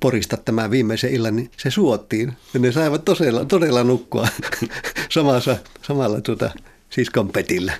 [0.00, 2.32] porista tämän viimeisen illan, niin se suottiin.
[2.54, 4.28] Ja ne saivat todella, todella nukkua
[5.08, 6.50] samassa, samalla tuota,
[6.90, 7.72] siskon petillä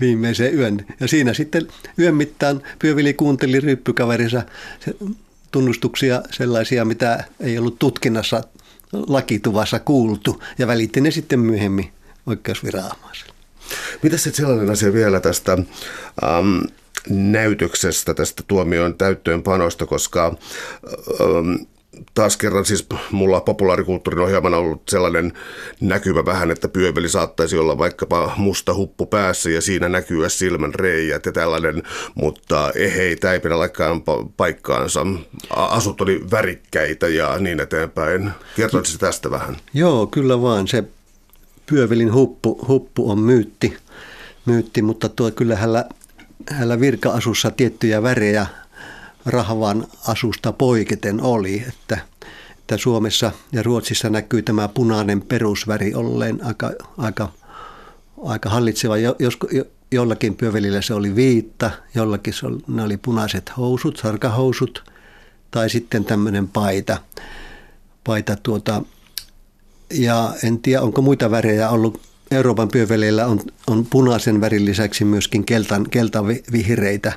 [0.00, 0.86] viimeisen yön.
[1.00, 4.42] Ja siinä sitten yön mittaan Pyövili kuunteli ryppykaverinsa
[5.50, 8.42] tunnustuksia sellaisia, mitä ei ollut tutkinnassa
[8.92, 11.92] lakituvassa kuultu ja välitti ne sitten myöhemmin
[12.26, 13.32] oikeusviranomaiselle.
[14.02, 16.58] Mitä sitten sellainen asia vielä tästä ähm,
[17.10, 20.36] näytöksestä, tästä tuomion täyttöönpanosta, koska
[21.20, 21.54] ähm,
[22.14, 25.32] taas kerran siis mulla populaarikulttuurin ohjelmana on ollut sellainen
[25.80, 31.26] näkymä vähän, että pyöveli saattaisi olla vaikkapa musta huppu päässä ja siinä näkyä silmän reijät
[31.26, 31.82] ja tällainen,
[32.14, 34.02] mutta ei, tämä ei pidä laikkaan
[34.36, 35.06] paikkaansa.
[35.50, 38.30] Asut oli värikkäitä ja niin eteenpäin.
[38.56, 39.56] Kertoisitko tästä vähän?
[39.74, 40.68] Joo, kyllä vaan.
[40.68, 40.84] Se
[41.66, 43.76] pyövelin huppu, huppu on myytti,
[44.46, 45.56] myytti mutta tuo kyllä
[46.50, 48.46] hänellä, virka-asussa tiettyjä värejä
[49.26, 51.98] rahvan asusta poiketen oli, että,
[52.58, 57.32] että Suomessa ja Ruotsissa näkyy tämä punainen perusväri olleen aika, aika,
[58.24, 58.96] aika hallitseva.
[58.96, 59.38] Jos,
[59.92, 64.84] jollakin pyövelillä se oli viitta, jollakin se oli, ne oli punaiset housut, sarkahousut
[65.50, 66.98] tai sitten tämmöinen paita.
[68.04, 68.82] paita tuota,
[69.94, 72.00] ja en tiedä, onko muita värejä ollut.
[72.30, 77.12] Euroopan pyöveleillä on, on punaisen värin lisäksi myöskin keltan, keltavihreitä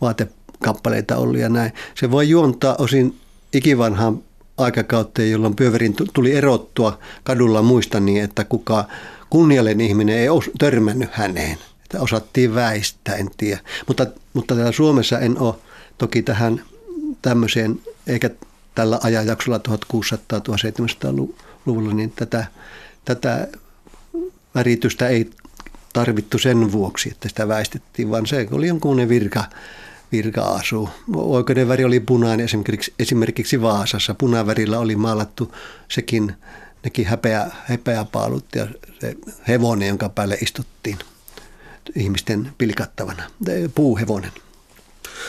[0.00, 0.28] vaate,
[0.62, 1.72] kappaleita ollut ja näin.
[1.94, 3.16] Se voi juontaa osin
[3.52, 4.22] ikivanhaan
[4.58, 8.84] aikakauteen, jolloin pyöverin tuli erottua kadulla muista niin, että kuka
[9.30, 11.58] kunniallinen ihminen ei ole törmännyt häneen.
[11.84, 13.60] Että osattiin väistää, en tiedä.
[13.86, 15.54] Mutta, mutta täällä Suomessa en ole
[15.98, 16.62] toki tähän
[17.22, 18.30] tämmöiseen, eikä
[18.74, 22.46] tällä ajanjaksolla 1600-1700-luvulla, niin tätä,
[23.04, 23.48] tätä
[24.54, 25.30] väritystä ei
[25.92, 29.44] tarvittu sen vuoksi, että sitä väistettiin, vaan se oli jonkunlainen virka,
[30.12, 30.88] virka-asu.
[31.14, 34.14] Oikeuden väri oli punainen esimerkiksi, esimerkiksi Vaasassa.
[34.14, 35.54] Punavärillä oli maalattu
[35.88, 36.34] sekin,
[36.84, 38.66] nekin häpeä, häpeäpaalut ja
[39.00, 39.16] se
[39.48, 40.98] hevonen, jonka päälle istuttiin
[41.96, 43.22] ihmisten pilkattavana,
[43.74, 44.32] puuhevonen.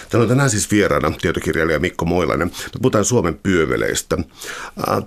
[0.10, 2.48] Täällä on tänään siis vieraana tietokirjailija Mikko Moilainen.
[2.48, 4.18] Me puhutaan Suomen pyöveleistä.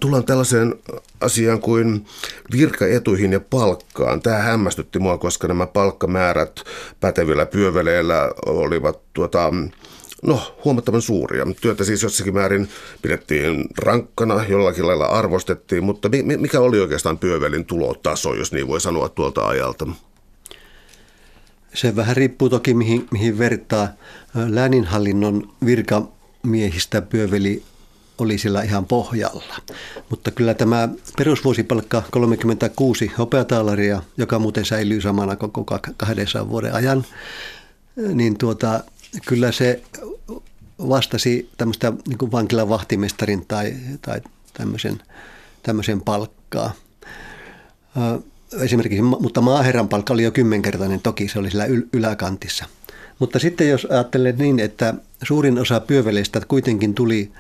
[0.01, 0.75] Tullaan tällaiseen
[1.21, 2.07] asiaan kuin
[2.53, 4.23] virkaetuihin ja palkkaan.
[4.23, 6.65] Tämä hämmästytti mua, koska nämä palkkamäärät
[7.01, 9.53] pätevillä pyöveleillä olivat tuota,
[10.23, 11.47] No, huomattavan suuria.
[11.61, 12.69] Työtä siis jossakin määrin
[13.03, 19.09] pidettiin rankkana, jollakin lailla arvostettiin, mutta mikä oli oikeastaan pyövelin tulotaso, jos niin voi sanoa
[19.09, 19.87] tuolta ajalta?
[21.81, 23.89] Se vähän riippuu toki mihin, mihin vertaa.
[24.35, 27.63] Lääninhallinnon virkamiehistä pyöveli
[28.19, 29.57] oli sillä ihan pohjalla.
[30.11, 35.65] Mutta kyllä tämä perusvuosipalkka 36 hopeataalaria, joka muuten säilyy samana koko
[35.97, 37.05] 200 vuoden ajan,
[38.15, 38.85] niin tuota,
[39.27, 39.83] kyllä se
[40.89, 44.21] vastasi tämmöistä niin vankilan vahtimestarin tai, tai
[44.53, 45.03] tämmöisen,
[45.63, 46.73] tämmöisen palkkaa
[48.53, 52.65] esimerkiksi, mutta maaherran palkka oli jo kymmenkertainen, toki se oli sillä yläkantissa.
[53.19, 57.33] Mutta sitten jos ajattelee niin, että suurin osa pyöveleistä kuitenkin tuli,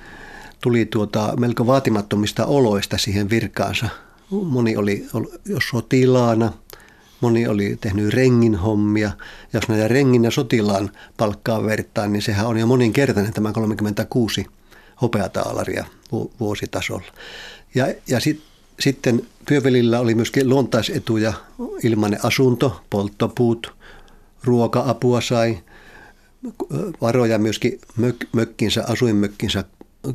[0.60, 3.88] tuli tuota melko vaatimattomista oloista siihen virkaansa.
[4.30, 5.06] Moni oli
[5.44, 6.52] jo sotilaana,
[7.20, 9.10] moni oli tehnyt rengin hommia.
[9.52, 14.46] Jos näitä rengin ja sotilaan palkkaa vertaa, niin sehän on jo moninkertainen tämä 36
[15.02, 15.84] hopeataalaria
[16.40, 17.06] vuositasolla.
[17.74, 18.47] Ja, ja sitten
[18.80, 21.32] sitten työvelillä oli myöskin luontaisetuja,
[21.82, 23.74] ilmainen asunto, polttopuut,
[24.44, 25.58] ruoka-apua sai,
[27.00, 29.64] varoja myöskin mök, mökkinsä, asuinmökkinsä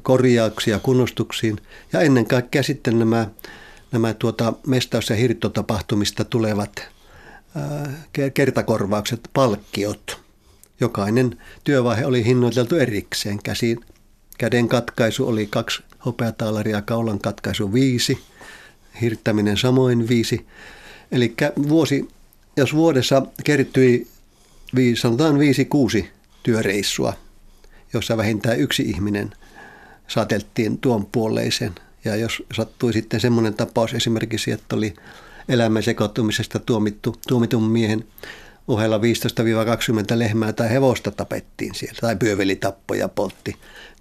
[0.02, 1.58] korjauksia kunnostuksiin
[1.94, 3.28] ja ennen kaikkea sitten nämä,
[3.92, 6.88] nämä tuota mestaus- ja hirttotapahtumista tulevat
[8.34, 10.24] kertakorvaukset, palkkiot.
[10.80, 13.44] Jokainen työvaihe oli hinnoiteltu erikseen.
[13.44, 13.80] Käsin,
[14.38, 18.20] käden katkaisu oli kaksi hopeataalaria, kaulan katkaisu viisi–
[19.02, 20.46] hirttäminen samoin viisi.
[21.12, 21.36] Eli
[21.70, 22.08] vuosi,
[22.58, 24.08] jos vuodessa kertyi
[24.96, 26.10] sanotaan viisi kuusi
[26.44, 27.14] työreissua,
[27.94, 29.32] jossa vähintään yksi ihminen
[30.08, 31.72] saateltiin tuon puoleisen.
[32.06, 34.94] Ja jos sattui sitten semmoinen tapaus esimerkiksi, että oli
[35.50, 38.06] elämän sekoittumisesta tuomittu, tuomitun miehen
[38.68, 39.02] ohella 15-20
[40.16, 43.56] lehmää tai hevosta tapettiin siellä, tai pyöveli tappoi ja poltti,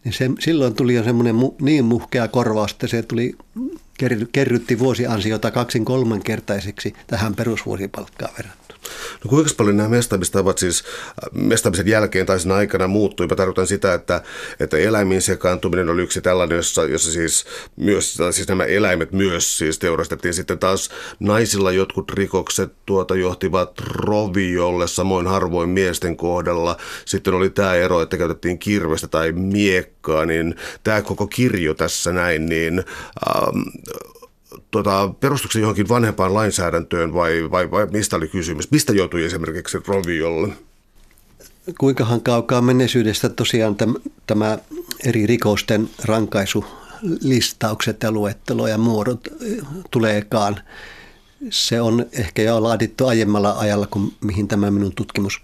[0.04, 3.36] niin se, silloin tuli jo semmoinen mu, niin muhkea korvaus, että se tuli
[4.32, 8.61] kerrytti vuosiansiota kaksin kolmankertaiseksi tähän perusvuosipalkkaan verrattuna.
[9.24, 13.26] No kuinka paljon nämä mestamistavat siis äh, mestamisen jälkeen tai sen aikana muuttui?
[13.26, 14.22] Mä tarkoitan sitä, että,
[14.60, 17.44] että eläimiin sekaantuminen oli yksi tällainen, jossa, jossa siis,
[17.76, 20.34] myös, siis nämä eläimet myös siis teurastettiin.
[20.34, 26.76] Sitten taas naisilla jotkut rikokset tuota johtivat roviolle, samoin harvoin miesten kohdalla.
[27.04, 32.46] Sitten oli tämä ero, että käytettiin kirvestä tai miekkaa, niin tämä koko kirjo tässä näin,
[32.46, 32.84] niin
[33.28, 33.58] ähm,
[34.70, 38.70] tota, perustuiko se johonkin vanhempaan lainsäädäntöön vai, vai, vai mistä oli kysymys?
[38.70, 40.52] Mistä joutui esimerkiksi roviolle?
[41.78, 43.94] Kuinkahan kaukaa menneisyydestä tosiaan tämä,
[44.26, 44.58] tämä
[45.04, 49.28] eri rikosten rankaisulistaukset ja luettelo ja muodot
[49.90, 50.60] tuleekaan.
[51.50, 55.40] Se on ehkä jo laadittu aiemmalla ajalla kuin mihin tämä minun tutkimus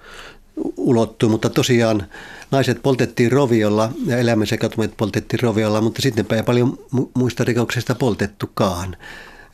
[0.76, 2.06] ulottuu, mutta tosiaan
[2.50, 6.78] naiset poltettiin roviolla ja eläimen sekautumat poltettiin roviolla, mutta sitten ei paljon
[7.14, 8.96] muista rikoksista poltettukaan.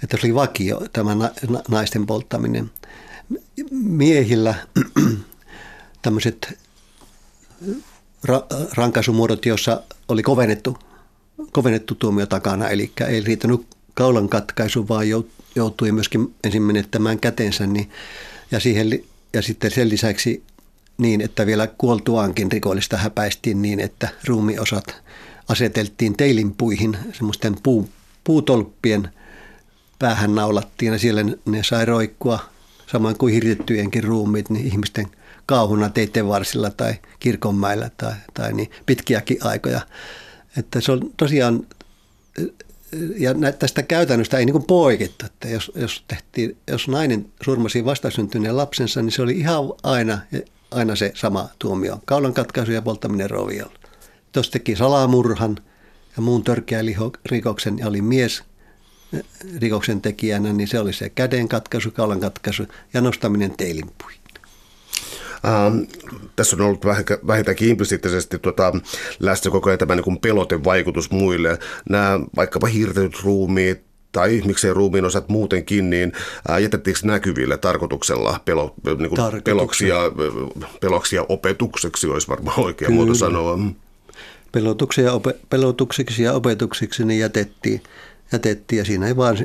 [0.02, 1.16] Että se oli vakio tämä
[1.68, 2.70] naisten polttaminen.
[3.70, 4.54] Miehillä
[6.02, 6.58] tämmöiset
[8.28, 10.78] ra- rankaisumuodot, joissa oli kovennettu,
[11.52, 15.06] kovennettu tuomio takana, eli ei riittänyt kaulan katkaisu, vaan
[15.56, 17.90] joutui myöskin ensin menettämään kätensä, niin,
[18.50, 19.02] ja, siihen,
[19.32, 20.42] ja sitten sen lisäksi
[20.98, 25.02] niin, että vielä kuoltuaankin rikollista häpäistiin niin, että ruumiosat
[25.48, 27.88] aseteltiin teilinpuihin, semmoisten puu,
[28.24, 29.08] puutolppien
[29.98, 32.38] päähän naulattiin ja siellä ne sai roikkua,
[32.92, 35.06] samoin kuin hirtettyjenkin ruumiit, niin ihmisten
[35.46, 39.80] kauhuna teiden varsilla tai kirkonmäillä tai, tai niin pitkiäkin aikoja.
[40.56, 41.66] Että se on tosiaan,
[43.16, 49.02] ja tästä käytännöstä ei niin poikettu, että jos, jos, tehtiin, jos nainen surmasi vastasyntyneen lapsensa,
[49.02, 50.18] niin se oli ihan aina
[50.74, 52.00] aina se sama tuomio.
[52.04, 53.78] Kaulan katkaisu ja polttaminen roviolla.
[54.32, 55.56] Tuossa teki salamurhan
[56.16, 56.86] ja muun törkeän
[57.26, 58.42] rikoksen ja oli mies
[59.12, 59.24] eh,
[59.58, 64.20] rikoksen tekijänä, niin se oli se käden katkaisu, kaulan katkaisu ja nostaminen teilinpuihin.
[65.44, 65.82] Ähm,
[66.36, 66.84] tässä on ollut
[67.26, 68.72] vähintäänkin implisiittisesti tuota,
[69.20, 71.58] läsnä koko ajan tämä niin pelotevaikutus muille.
[71.88, 76.12] Nämä vaikkapa hiirtetyt ruumiit, tai miksei ruumiin osat muutenkin, niin
[76.62, 79.98] jätettiinkö näkyville tarkoituksella pelo, niin kuin peloksi, ja,
[80.80, 82.96] peloksi ja opetukseksi, olisi varmaan oikea Kyllä.
[82.96, 83.58] muoto sanoa.
[84.52, 87.82] Pelotuksi ja, ope, pelotuksiksi ja opetuksiksi niin jätettiin,
[88.32, 89.38] jätettiin ja siinä ei vaan,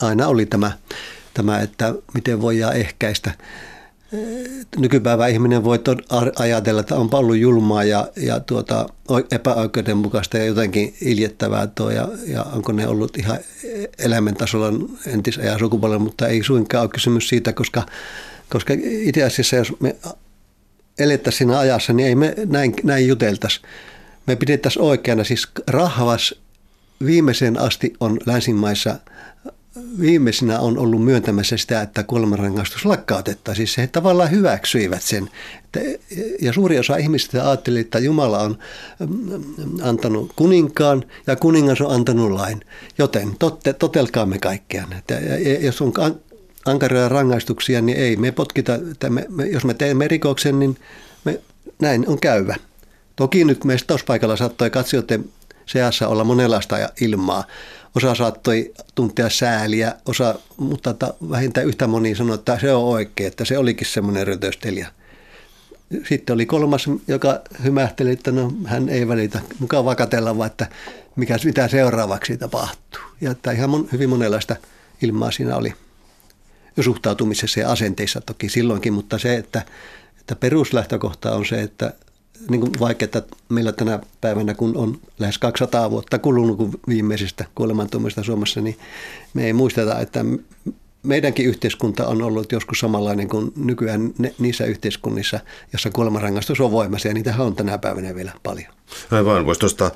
[0.00, 0.72] aina oli tämä,
[1.34, 3.30] tämä että miten voidaan ehkäistä
[4.76, 5.78] nykypäivä ihminen voi
[6.38, 8.86] ajatella, että on paljon julmaa ja, ja tuota,
[9.30, 13.38] epäoikeudenmukaista ja jotenkin iljettävää tuo ja, ja onko ne ollut ihan
[13.98, 14.72] elämäntasolla
[15.06, 17.86] entisajan sukupolven, mutta ei suinkaan ole kysymys siitä, koska,
[18.50, 19.96] koska itse asiassa jos me
[20.98, 23.60] elettäisiin siinä ajassa, niin ei me näin, näin juteltaisi.
[24.26, 26.34] Me pidettäisiin oikeana, siis rahvas
[27.06, 28.98] viimeiseen asti on länsimaissa–
[30.00, 33.66] viimeisenä on ollut myöntämässä sitä, että kuolemanrangaistus lakkautettaisiin.
[33.66, 35.30] Siis he tavallaan hyväksyivät sen.
[36.40, 38.58] Ja suuri osa ihmisistä ajatteli, että Jumala on
[38.98, 39.44] mm,
[39.82, 42.60] antanut kuninkaan ja kuningas on antanut lain.
[42.98, 44.88] Joten totte, totelkaamme kaikkea.
[45.60, 45.92] Jos on
[46.64, 48.16] ankaria rangaistuksia, niin ei.
[48.16, 50.76] Me potkita, että me, me, jos me teemme rikoksen, niin
[51.24, 51.40] me,
[51.80, 52.56] näin on käyvä.
[53.16, 55.24] Toki nyt meistä paikalla saattoi katsijoiden
[55.66, 57.44] seassa olla monenlaista ilmaa.
[57.96, 60.94] Osa saattoi tuntea sääliä, osa, mutta
[61.30, 64.88] vähintään yhtä moni sanoi, että se on oikein, että se olikin semmoinen rötöstelijä.
[66.08, 69.40] Sitten oli kolmas, joka hymähteli, että no, hän ei välitä.
[69.58, 70.66] Mukava katella vaan, että
[71.16, 73.02] mikä, mitä seuraavaksi tapahtuu.
[73.20, 74.56] Ja että ihan mon, hyvin monenlaista
[75.02, 75.74] ilmaa siinä oli
[76.80, 79.62] suhtautumisessa ja asenteissa toki silloinkin, mutta se, että,
[80.20, 81.92] että peruslähtökohta on se, että
[82.50, 88.22] niin kuin vaikeaa meillä tänä päivänä, kun on lähes 200 vuotta kulunut kuin viimeisestä kuolemantuomista
[88.22, 88.76] Suomessa, niin
[89.34, 90.24] me ei muisteta, että
[91.02, 95.40] meidänkin yhteiskunta on ollut joskus samanlainen kuin nykyään ne, niissä yhteiskunnissa,
[95.72, 98.72] jossa kuolemanrangaistus on voimassa, ja niitä on tänä päivänä vielä paljon.
[99.10, 99.90] Aivan, voisi tuosta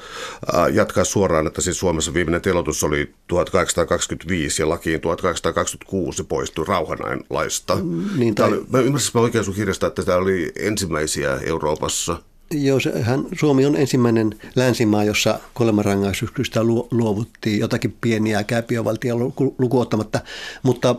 [0.73, 7.79] jatkaa suoraan, että siis Suomessa viimeinen telotus oli 1825 ja lakiin 1826 poistui rauhanain laista.
[8.17, 8.49] Niin, tai...
[8.49, 13.77] oli, mä ymmärsin oikein sun kirjasta, että tämä oli ensimmäisiä Euroopassa Joo, hän, Suomi on
[13.77, 19.15] ensimmäinen länsimaa, jossa kuolemanrangaistuksista luovuttiin jotakin pieniä kääpiövaltia
[19.59, 20.21] lukuottamatta,
[20.63, 20.97] mutta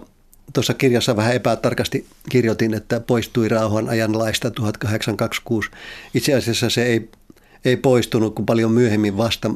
[0.54, 5.70] tuossa kirjassa vähän epätarkasti kirjoitin, että poistui rauhan ajan laista 1826.
[6.14, 7.10] Itse asiassa se ei,
[7.66, 9.51] ei poistunut kuin paljon myöhemmin vasta,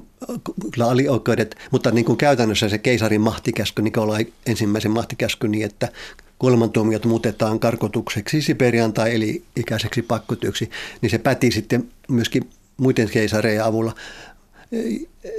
[0.86, 5.90] alioikeudet, mutta niin kuin käytännössä se keisarin mahtikäsky, Nikolai ensimmäisen mahtikäsky niin, että
[6.40, 10.70] kuolemantuomiot muutetaan karkotukseksi Siperian tai eli ikäiseksi pakkotyöksi,
[11.02, 13.96] niin se päti sitten myöskin muiden keisareiden avulla.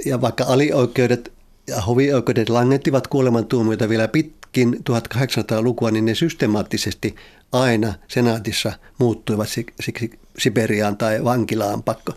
[0.05, 1.31] Ja vaikka alioikeudet
[1.67, 7.15] ja hovioikeudet langettivat kuolemantuomioita vielä pitkin 1800-lukua, niin ne systemaattisesti
[7.51, 9.49] aina senaatissa muuttuivat
[9.81, 12.13] siksi Siberiaan tai vankilaan pakko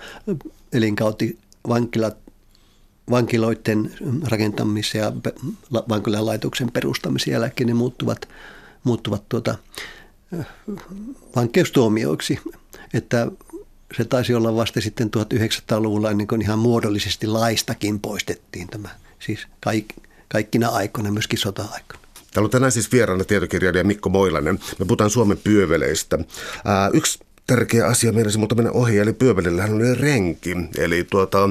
[0.72, 1.38] elinkauti
[1.68, 2.16] vankilat
[3.10, 3.94] vankiloiden
[4.24, 5.12] rakentamisen ja
[5.88, 8.28] vankilan laitoksen perustamisen jälkeen ne muuttuvat,
[8.84, 9.58] muuttuvat tuota,
[11.36, 12.38] vankeustuomioiksi.
[12.94, 13.30] Että
[13.96, 18.88] se taisi olla vasta sitten 1900-luvulla niin kuin ihan muodollisesti laistakin poistettiin tämä.
[19.18, 19.86] Siis kaik,
[20.28, 22.00] kaikkina aikoina, myöskin sota-aikana.
[22.34, 24.58] Täällä on tänään siis vieraana tietokirjailija Mikko Moilanen.
[24.78, 26.18] Me puhutaan Suomen pyöveleistä.
[26.64, 30.56] Ää, yksi tärkeä asia mielessä, mutta mennä ohi, eli Pyövelillä hän oli renki.
[30.78, 31.50] Eli tuota,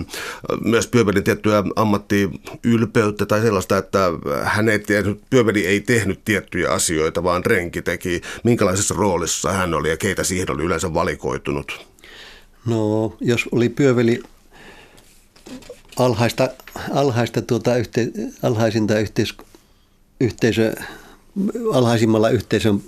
[0.63, 3.99] myös Pyövelin tiettyä ammattiylpeyttä tai sellaista, että
[4.43, 8.21] hän ei tehnyt, Pyöveli ei tehnyt tiettyjä asioita, vaan renki teki.
[8.43, 11.85] Minkälaisessa roolissa hän oli ja keitä siihen oli yleensä valikoitunut?
[12.65, 14.23] No, jos oli Pyöveli
[15.99, 16.49] alhaista,
[16.91, 18.07] alhaista tuota yhte,
[18.43, 19.33] alhaisinta yhteis,
[20.19, 20.73] yhteisö,
[21.73, 22.81] alhaisimmalla yhteisön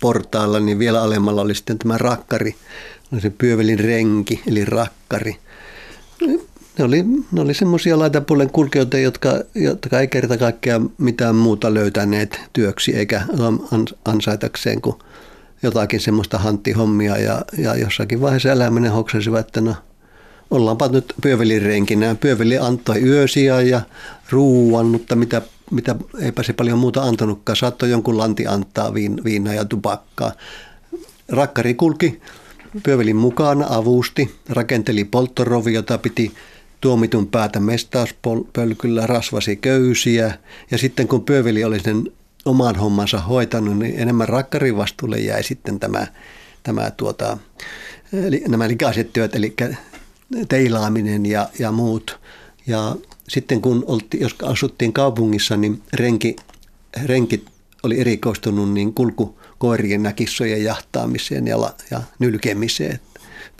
[0.00, 2.54] portaalla, niin vielä alemmalla oli sitten tämä rakkari,
[3.12, 5.36] oli se pyövelin renki, eli rakkari.
[6.78, 12.40] Ne oli, ne oli semmoisia laitapuolen kulkijoita, jotka, jotka ei kerta kaikkiaan mitään muuta löytäneet
[12.52, 13.22] työksi eikä
[14.04, 14.96] ansaitakseen kuin
[15.62, 19.74] jotakin semmoista hanttihommia ja, ja jossakin vaiheessa eläminen hoksasivat, että no
[20.50, 22.14] ollaanpa nyt pyövelin renkinä.
[22.14, 23.80] Pyöveli antoi yösiä ja
[24.30, 27.56] ruuan, mutta mitä mitä eipä se paljon muuta antanutkaan.
[27.56, 30.32] Saattoi jonkun lanti antaa viin, viinaa ja tupakkaa.
[31.28, 32.20] Rakkari kulki
[32.82, 36.32] pyövelin mukana, avusti, rakenteli polttorovi, jota piti
[36.80, 40.34] tuomitun päätä mestauspölkyllä, rasvasi köysiä.
[40.70, 42.12] Ja sitten kun pyöveli oli sen
[42.44, 46.06] oman hommansa hoitanut, niin enemmän rakkarin vastuulle jäi sitten tämä,
[46.62, 47.38] tämä tuota,
[48.12, 49.54] eli nämä likaiset työt, eli
[50.48, 52.20] teilaaminen ja, ja muut.
[52.66, 52.96] Ja
[53.28, 56.36] sitten kun olti, jos asuttiin kaupungissa, niin renki,
[57.04, 57.46] renkit
[57.82, 61.56] oli erikoistunut niin kulkukoirien ja kissojen jahtaamiseen ja,
[61.90, 63.00] ja nylkemiseen.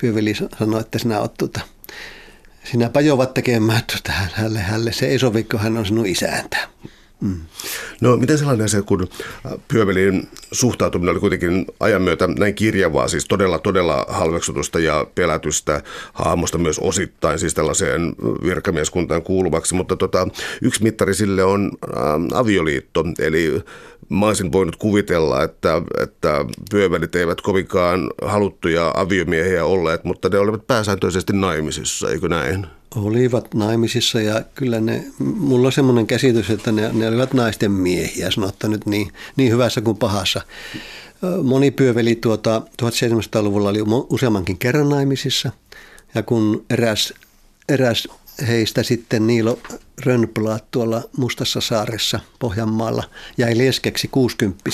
[0.01, 1.61] Pyöveli sanoi, että sinä olet tuota,
[2.65, 4.93] sinäpä jouvat tekemään tuota hälle, hälle.
[4.93, 6.69] Se ei sovi, kun hän on sinun isäntä.
[7.21, 7.41] Mm.
[8.01, 9.09] No miten sellainen asia, kun
[9.47, 15.83] äh, Pyövelin suhtautuminen oli kuitenkin ajan myötä näin kirjavaa, siis todella todella halveksutusta ja pelätystä
[16.13, 18.15] hahmosta myös osittain, siis tällaiseen
[18.45, 20.29] virkamieskuntaan kuuluvaksi, mutta tota,
[20.63, 23.63] yksi mittari sille on ä, ähm, avioliitto, eli
[24.09, 30.67] mä olisin voinut kuvitella, että, että pyövälit eivät kovinkaan haluttuja aviomiehiä olleet, mutta ne olivat
[30.67, 32.67] pääsääntöisesti naimisissa, eikö näin?
[32.97, 38.31] Olivat naimisissa ja kyllä ne, mulla on semmoinen käsitys, että ne, ne olivat naisten miehiä,
[38.31, 40.41] sanotta nyt niin, niin hyvässä kuin pahassa.
[41.43, 43.81] Moni pyöveli tuota, 1700-luvulla oli
[44.11, 45.51] useammankin kerran naimisissa
[46.15, 47.15] ja kun eräs,
[47.69, 48.09] eräs
[48.49, 49.59] heistä sitten Niilo
[50.05, 53.05] Rönnblad tuolla Mustassa saaressa Pohjanmaalla
[53.39, 54.65] jäi leskeksi 60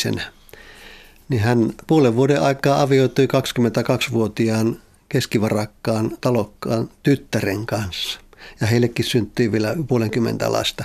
[1.29, 4.77] niin hän puolen vuoden aikaa avioitui 22-vuotiaan
[5.09, 8.21] keskivarakkaan talokkaan tyttären kanssa.
[8.61, 10.85] Ja heillekin syntyi vielä puolenkymmentä lasta.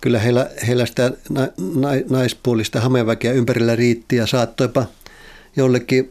[0.00, 1.40] Kyllä heillä, heillä sitä na,
[1.74, 4.86] na, naispuolista hameväkeä ympärillä riitti ja saattoipa
[5.56, 6.08] jollekin,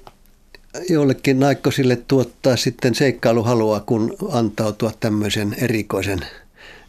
[0.89, 6.19] jollekin naikkosille tuottaa sitten seikkailuhalua, kun antautua tämmöisen erikoisen,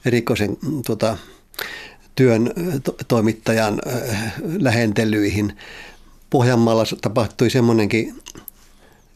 [0.04, 0.56] erikoisen
[0.86, 1.18] tuota,
[2.14, 2.52] työn
[2.84, 5.56] to, toimittajan äh, lähentelyihin.
[6.30, 8.14] Pohjanmaalla tapahtui semmoinenkin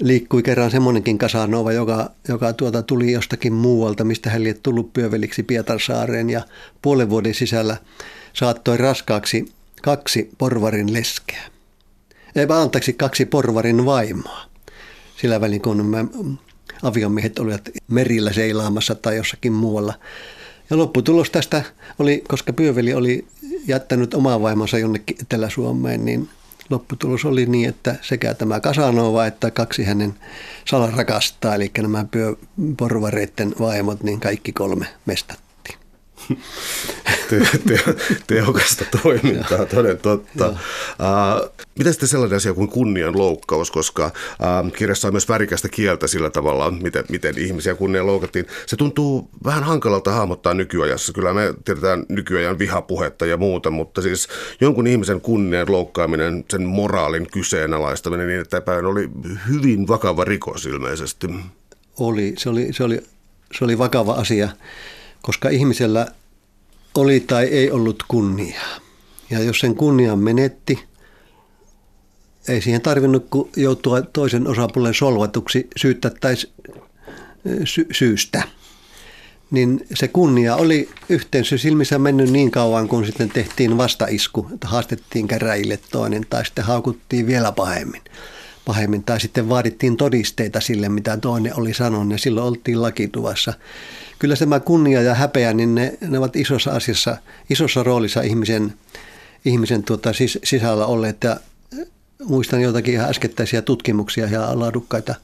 [0.00, 5.42] liikkui kerran semmoinenkin Kasanova, joka, joka tuota tuli jostakin muualta, mistä hän oli tullut pyöveliksi
[5.42, 6.42] Pietarsaareen ja
[6.82, 7.76] puolen vuoden sisällä
[8.32, 9.52] saattoi raskaaksi
[9.82, 11.42] kaksi porvarin leskeä.
[12.36, 14.47] Ei antaisi kaksi porvarin vaimoa.
[15.20, 16.04] Sillä välin kun me
[16.82, 19.94] aviomiehet olivat merillä seilaamassa tai jossakin muualla.
[20.70, 21.62] Ja lopputulos tästä
[21.98, 23.26] oli, koska pyöveli oli
[23.66, 26.28] jättänyt omaa vaimonsa jonnekin Etelä-Suomeen, niin
[26.70, 30.14] lopputulos oli niin, että sekä tämä Kasanova että kaksi hänen
[30.64, 32.04] salarakastaa, eli nämä
[32.76, 35.47] porvareiden vaimot, niin kaikki kolme mestat
[37.28, 37.94] te, te,
[38.26, 40.48] tehokasta toimintaa, toden totta.
[40.48, 40.56] Uh,
[41.78, 46.30] mitä sitten sellainen asia kuin kunnian loukkaus, koska uh, kirjassa on myös värikästä kieltä sillä
[46.30, 48.46] tavalla, miten, miten ihmisiä kunnia loukattiin.
[48.66, 51.12] Se tuntuu vähän hankalalta hahmottaa nykyajassa.
[51.12, 54.28] Kyllä me tiedetään nykyajan vihapuhetta ja muuta, mutta siis
[54.60, 59.08] jonkun ihmisen kunnian loukkaaminen, sen moraalin kyseenalaistaminen niin, että päin oli
[59.48, 61.28] hyvin vakava rikos ilmeisesti.
[62.00, 63.00] Oli, se oli, se oli,
[63.58, 64.48] se oli vakava asia
[65.22, 66.06] koska ihmisellä
[66.94, 68.80] oli tai ei ollut kunniaa.
[69.30, 70.88] Ja jos sen kunnian menetti,
[72.48, 76.34] ei siihen tarvinnut joutua toisen osapuolen solvatuksi syyttä tai
[77.64, 78.42] sy- syystä.
[79.50, 85.28] niin se kunnia oli yhteensä silmissä mennyt niin kauan, kun sitten tehtiin vastaisku, että haastettiin
[85.28, 88.02] käräjille toinen tai sitten haukuttiin vielä pahemmin.
[88.68, 93.52] Pahemmin tai sitten vaadittiin todisteita sille, mitä toinen oli sanonut ja silloin oltiin lakituvassa.
[94.18, 97.16] Kyllä tämä kunnia ja häpeä, niin ne, ne ovat isossa asiassa,
[97.50, 98.74] isossa roolissa ihmisen,
[99.44, 101.36] ihmisen tuota, sis, sisällä olleet ja
[102.24, 105.14] muistan jotakin ihan äskettäisiä tutkimuksia ja laadukkaita,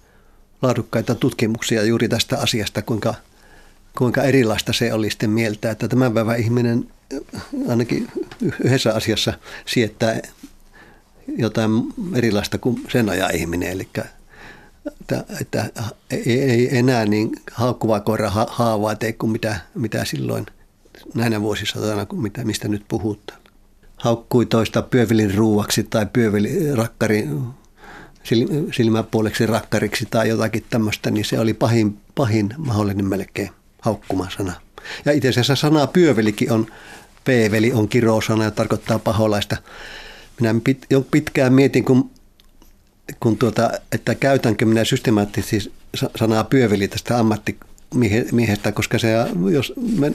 [0.62, 3.14] laadukkaita tutkimuksia juuri tästä asiasta, kuinka–
[3.99, 6.88] kuinka erilaista se oli sitten mieltä, että tämän päivän ihminen
[7.68, 8.09] ainakin
[8.64, 9.32] yhdessä asiassa
[9.66, 10.20] siettää
[11.38, 11.70] jotain
[12.14, 13.88] erilaista kuin sen ajan ihminen, eli
[14.86, 15.70] että, että
[16.10, 20.46] ei, enää niin haukkuva koira ha, haavaa tee kuin mitä, mitä silloin
[21.14, 23.40] näinä vuosisatana, kuin mitä, mistä nyt puhutaan.
[23.96, 27.28] Haukkui toista pyövelin ruuaksi tai pyövelin rakkari
[28.72, 33.50] silmäpuoleksi rakkariksi tai jotakin tämmöistä, niin se oli pahin, pahin mahdollinen melkein
[33.80, 34.52] haukkuma sana.
[35.04, 36.66] Ja itse asiassa sana pyövelikin on,
[37.24, 39.56] p-veli on kirosana ja tarkoittaa paholaista.
[40.41, 42.11] Minä pit, pitkään mietin, kun,
[43.20, 45.72] kun tuota, että käytänkö minä systemaattisesti
[46.16, 49.09] sanaa pyöveli tästä ammattimiehestä, koska se,
[49.53, 49.72] jos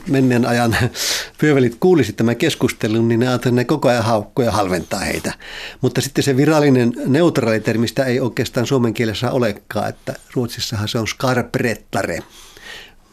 [0.08, 0.76] menneen ajan
[1.42, 5.34] pyövelit kuulisivat tämän keskustelun, niin ne ajattelivat, ne koko ajan haukkoja ja halventaa heitä.
[5.82, 12.24] Mutta sitten se virallinen neutraalitermistä ei oikeastaan suomen kielessä olekaan, että Ruotsissahan se on skarprettare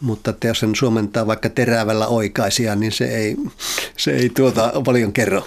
[0.01, 3.37] mutta että jos sen suomentaa vaikka terävällä oikaisia, niin se ei,
[3.97, 5.47] se ei tuota paljon kerro.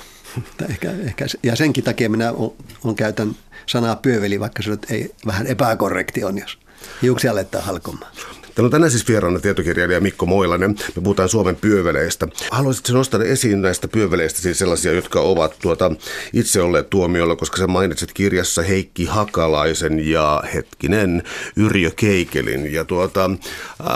[0.69, 3.35] Ehkä, ehkä, ja senkin takia minä on, on käytän
[3.65, 6.59] sanaa pyöveli, vaikka se ei vähän epäkorrekti on, jos
[7.01, 8.11] hiuksia aletaan halkomaan.
[8.59, 10.75] Täällä on tänään siis vieraana tietokirjailija Mikko Moilanen.
[10.95, 12.27] Me puhutaan Suomen pyöveleistä.
[12.51, 15.91] Haluaisitko nostaa esiin näistä pyöveleistä siis sellaisia, jotka ovat tuota,
[16.33, 21.23] itse olleet tuomiolla, koska sä mainitsit kirjassa Heikki Hakalaisen ja hetkinen
[21.55, 22.73] Yrjö Keikelin.
[22.73, 23.37] Ja tuota, äh,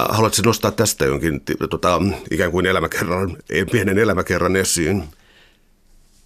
[0.10, 3.38] haluatko nostaa tästä jonkin tuota, ikään kuin elämäkerran,
[3.72, 5.04] pienen elämäkerran esiin?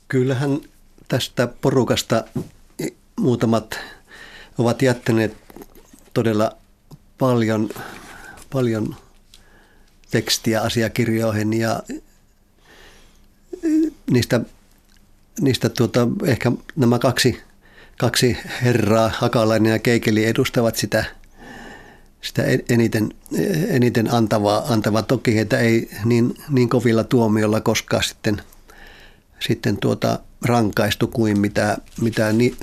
[0.08, 0.60] Kyllähän
[1.08, 2.24] tästä porukasta
[3.20, 3.80] muutamat
[4.58, 5.38] ovat jättäneet
[6.14, 6.52] todella
[7.18, 7.70] paljon
[8.50, 8.96] paljon
[10.12, 11.84] tekstiä asiakirjoihin ja
[14.12, 14.42] niistä,
[15.42, 17.42] niistä tuota, ehkä nämä kaksi,
[17.98, 21.06] kaksi herraa, Hakalainen ja Keikeli, edustavat sitä,
[22.22, 23.14] sitä eniten,
[23.68, 25.04] eniten antavaa, antavaa.
[25.04, 28.42] Toki heitä ei niin, niin kovilla tuomiolla koskaan sitten,
[29.40, 32.56] sitten tuota, rankaistu kuin mitä, mitä ni,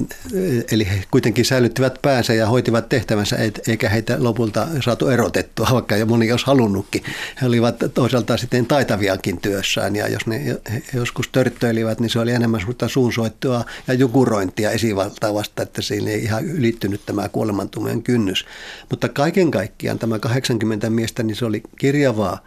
[0.71, 3.37] eli he kuitenkin säilyttivät päänsä ja hoitivat tehtävänsä,
[3.69, 7.03] eikä heitä lopulta saatu erotettua, vaikka jo moni olisi halunnutkin.
[7.43, 10.57] He olivat toisaalta sitten taitaviakin työssään ja jos ne
[10.95, 16.23] joskus törttöilivät, niin se oli enemmän suurta suunsoittoa ja jukurointia esivaltaa vasta, että siinä ei
[16.23, 18.47] ihan ylittynyt tämä kuolemantumien kynnys.
[18.91, 22.45] Mutta kaiken kaikkiaan tämä 80 miestä, niin se oli kirjavaa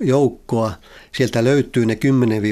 [0.00, 0.72] joukkoa.
[1.12, 2.42] Sieltä löytyy ne 10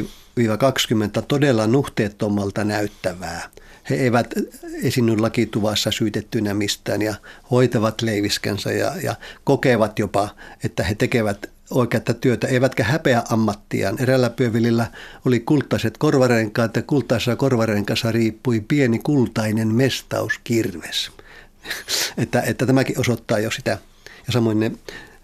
[0.59, 3.51] 20 todella nuhteettomalta näyttävää.
[3.91, 4.35] He eivät
[4.83, 7.15] esiinny lakituvassa syytettynä mistään ja
[7.51, 9.15] hoitavat leiviskänsä ja, ja
[9.45, 10.29] kokevat jopa,
[10.65, 14.03] että he tekevät oikeata työtä, eivätkä häpeä ammattiaan.
[14.03, 14.87] Erällä pyövilillä
[15.25, 21.11] oli kultaiset korvarenkaat ja kultaisessa korvarenkassa riippui pieni kultainen mestauskirves.
[22.19, 23.79] että, että tämäkin osoittaa jo sitä.
[24.27, 24.73] Ja samoin ne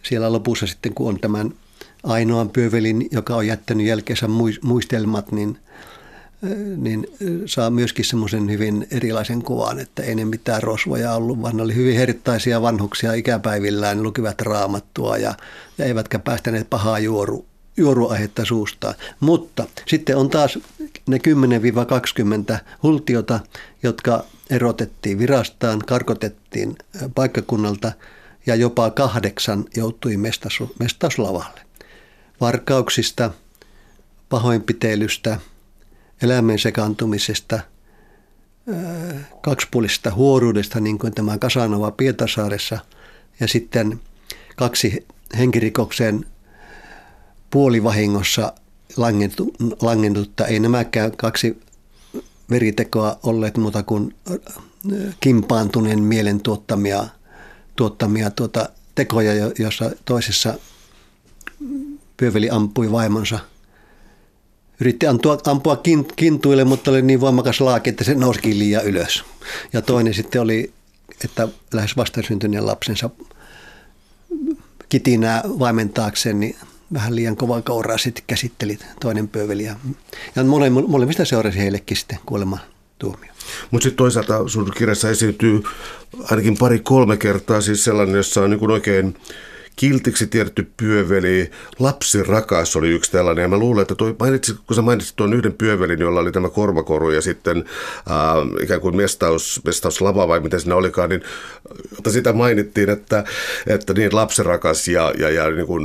[0.02, 1.54] siellä lopussa sitten, kun on tämän
[2.06, 4.28] ainoan pyövelin, joka on jättänyt jälkeensä
[4.62, 5.58] muistelmat, niin,
[6.76, 7.06] niin
[7.46, 11.74] saa myöskin semmoisen hyvin erilaisen kuvan, että ei ne mitään rosvoja ollut, vaan ne oli
[11.74, 15.34] hyvin herttaisia vanhuksia ikäpäivillään, lukivat raamattua ja,
[15.78, 17.46] ja eivätkä päästäneet pahaa juoru,
[17.76, 18.94] juoruaihetta suustaan.
[19.20, 20.58] Mutta sitten on taas
[21.06, 21.18] ne
[22.54, 23.40] 10-20 hultiota,
[23.82, 26.76] jotka erotettiin virastaan, karkotettiin
[27.14, 27.92] paikkakunnalta
[28.46, 30.16] ja jopa kahdeksan joutui
[30.78, 31.65] mestaslavalle
[32.40, 33.30] varkauksista,
[34.28, 35.40] pahoinpitelystä,
[36.22, 37.60] elämän sekaantumisesta,
[39.40, 42.78] kaksipuolisesta huoruudesta, niin kuin tämä Kasanova Pietasaaressa,
[43.40, 44.00] ja sitten
[44.56, 45.06] kaksi
[45.38, 46.26] henkirikoksen
[47.50, 48.52] puolivahingossa
[49.80, 50.46] langennutta.
[50.46, 51.60] Ei nämäkään kaksi
[52.50, 54.14] veritekoa olleet muuta kuin
[55.20, 57.06] kimpaantuneen mielen tuottamia,
[57.76, 60.54] tuottamia tuota tekoja, joissa toisessa
[62.16, 63.38] Pyöveli ampui vaimonsa.
[64.80, 65.82] Yritti ampua, ampua
[66.16, 69.24] kintuille, mutta oli niin voimakas laaki, että se nousikin liian ylös.
[69.72, 70.72] Ja toinen sitten oli,
[71.24, 73.10] että lähes vastasyntyneen lapsensa
[74.88, 76.56] kitinää vaimentaakseen, niin
[76.92, 79.64] vähän liian kova kouraa sitten käsitteli toinen pyöveli.
[79.64, 79.76] Ja,
[80.36, 82.60] ja mole, molemmista seurasi heillekin sitten kuoleman
[82.98, 83.32] tuomio.
[83.70, 85.62] Mutta sitten toisaalta sun kirjassa esiintyy
[86.30, 89.16] ainakin pari-kolme kertaa siis sellainen, jossa on niin oikein
[89.76, 93.42] kiltiksi tiedetty pyöveli, lapsi rakas oli yksi tällainen.
[93.42, 96.48] Ja mä luulen, että toi, mainitsit, kun sä mainitsit tuon yhden pyövelin, jolla oli tämä
[96.48, 97.64] korvakoru ja sitten
[98.10, 101.22] äh, ikään kuin mestaus, mestauslava vai miten siinä olikaan, niin
[101.96, 103.24] mutta sitä mainittiin, että,
[103.66, 105.84] että niin lapsirakas ja, ja, ja niin kuin,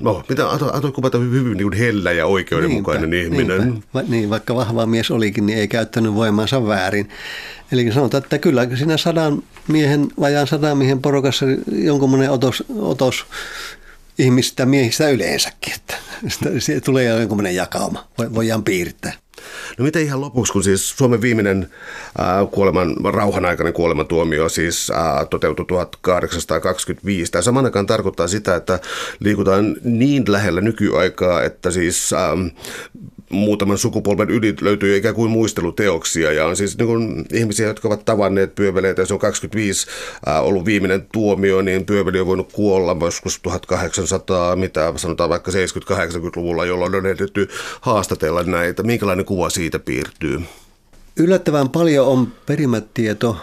[0.00, 3.60] no, mitä antoi kuvata hyvin niin kuin hellä ja oikeudenmukainen niinpä, ihminen.
[3.60, 3.86] Niinpä.
[3.94, 7.08] Va, niin, vaikka vahva mies olikin, niin ei käyttänyt voimansa väärin.
[7.72, 13.26] Eli sanotaan, että kyllä siinä sadan miehen, vajaan sadan miehen porukassa jonkunlainen otos, otos
[14.18, 15.94] ihmistä miehistä yleensäkin, että
[16.58, 19.12] siitä tulee jonkunlainen jakauma, voidaan piirtää.
[19.78, 21.70] No mitä ihan lopuksi, kun siis Suomen viimeinen
[22.18, 27.32] ää, kuoleman, rauhan aikainen kuolemantuomio siis ää, toteutui 1825.
[27.32, 28.80] Tämä saman aikaan tarkoittaa sitä, että
[29.20, 32.10] liikutaan niin lähellä nykyaikaa, että siis
[33.28, 38.04] muutaman sukupolven yli löytyy ikään kuin muisteluteoksia ja on siis niin kuin ihmisiä, jotka ovat
[38.04, 39.04] tavanneet pyöveleitä.
[39.04, 39.86] Se on 25
[40.28, 46.64] äh, ollut viimeinen tuomio, niin pyöveli on voinut kuolla joskus 1800, mitä sanotaan vaikka 70-80-luvulla,
[46.64, 47.48] jolloin on ehditty
[47.80, 48.82] haastatella näitä.
[48.82, 50.40] Minkälainen kuva siitä piirtyy?
[51.16, 53.36] Yllättävän paljon on perimätieto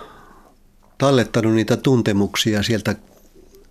[0.97, 2.95] tallettanut niitä tuntemuksia sieltä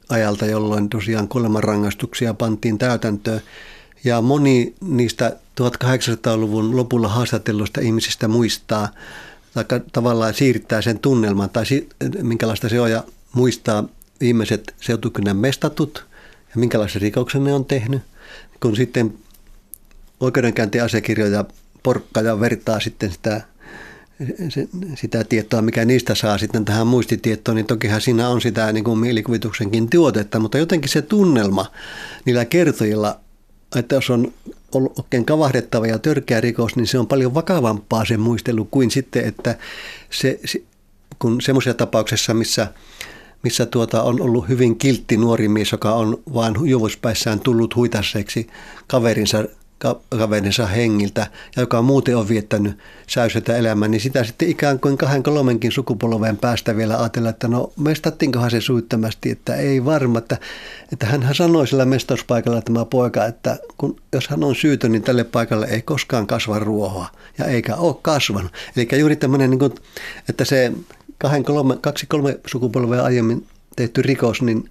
[0.08, 3.40] ajalta, jolloin tosiaan kuolemanrangaistuksia pantiin täytäntöön.
[4.04, 8.88] Ja moni niistä 1800-luvun lopulla haastatelluista ihmisistä muistaa
[9.54, 11.64] tai tavallaan siirtää sen tunnelman tai
[12.22, 13.84] minkälaista se on ja muistaa
[14.20, 16.06] viimeiset seutukynän mestatut
[16.54, 18.02] ja minkälaisen rikoksen ne on tehnyt.
[18.60, 19.14] Kun sitten
[20.20, 21.44] oikeudenkäyntiasiakirjoja
[21.82, 23.40] porkka ja vertaa sitten sitä,
[24.94, 28.98] sitä tietoa, mikä niistä saa sitten tähän muistitietoon, niin tokihan siinä on sitä niin kuin
[28.98, 31.66] mielikuvituksenkin tuotetta, mutta jotenkin se tunnelma
[32.24, 33.20] niillä kertojilla,
[33.78, 34.32] että jos on
[34.74, 39.24] ollut oikein kavahdettava ja törkeä rikos, niin se on paljon vakavampaa se muistelu kuin sitten,
[39.24, 39.58] että
[40.10, 40.40] se,
[41.18, 42.72] kun semmoisessa tapauksessa, missä
[43.42, 48.46] missä tuota on ollut hyvin kiltti nuori mies, joka on vain juovuspäissään tullut huitasseeksi
[48.86, 49.44] kaverinsa
[50.08, 55.22] kaverinsa hengiltä ja joka muuten on viettänyt säysetä elämää, niin sitä sitten ikään kuin kahden
[55.22, 60.38] kolmenkin sukupolven päästä vielä ajatella, että no mestattiinkohan se suittamasti, että ei varma, että,
[60.92, 65.24] että hän sanoi sillä mestauspaikalla tämä poika, että kun, jos hän on syytön, niin tälle
[65.24, 67.08] paikalle ei koskaan kasva ruohoa
[67.38, 68.52] ja eikä ole kasvanut.
[68.76, 69.74] Eli juuri tämmöinen, niin kuin,
[70.28, 70.72] että se
[71.18, 73.46] kahden, kolme, kaksi kolme sukupolvea aiemmin
[73.76, 74.70] tehty rikos, niin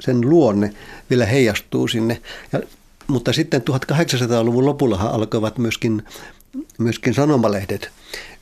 [0.00, 0.74] sen luonne
[1.10, 2.20] vielä heijastuu sinne.
[2.52, 2.60] Ja
[3.06, 6.02] mutta sitten 1800-luvun lopullahan alkoivat myöskin,
[6.78, 7.90] myöskin sanomalehdet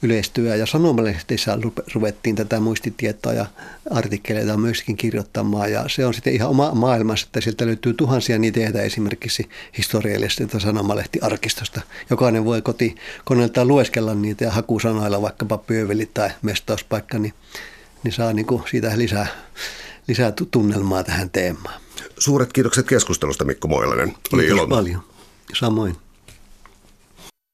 [0.02, 1.58] yleistyä ja sanomalehtissä
[1.94, 3.46] ruvettiin tätä muistitietoa ja
[3.90, 8.82] artikkeleita myöskin kirjoittamaan ja se on sitten ihan oma maailmassa, että sieltä löytyy tuhansia niitä
[8.82, 9.48] esimerkiksi
[9.78, 11.80] historiallisesta sanomalehtiarkistosta.
[12.10, 12.94] Jokainen voi koti
[13.24, 17.34] koneeltaan lueskella niitä ja hakusanoilla vaikkapa pyöveli tai mestauspaikka, niin,
[18.04, 19.26] niin saa niin kuin siitä lisää,
[20.08, 21.83] lisää tunnelmaa tähän teemaan.
[22.24, 24.08] Suuret kiitokset keskustelusta Mikko Moilanen.
[24.32, 24.66] Oli Kiitos ilo.
[24.68, 25.00] paljon.
[25.54, 25.96] Samoin.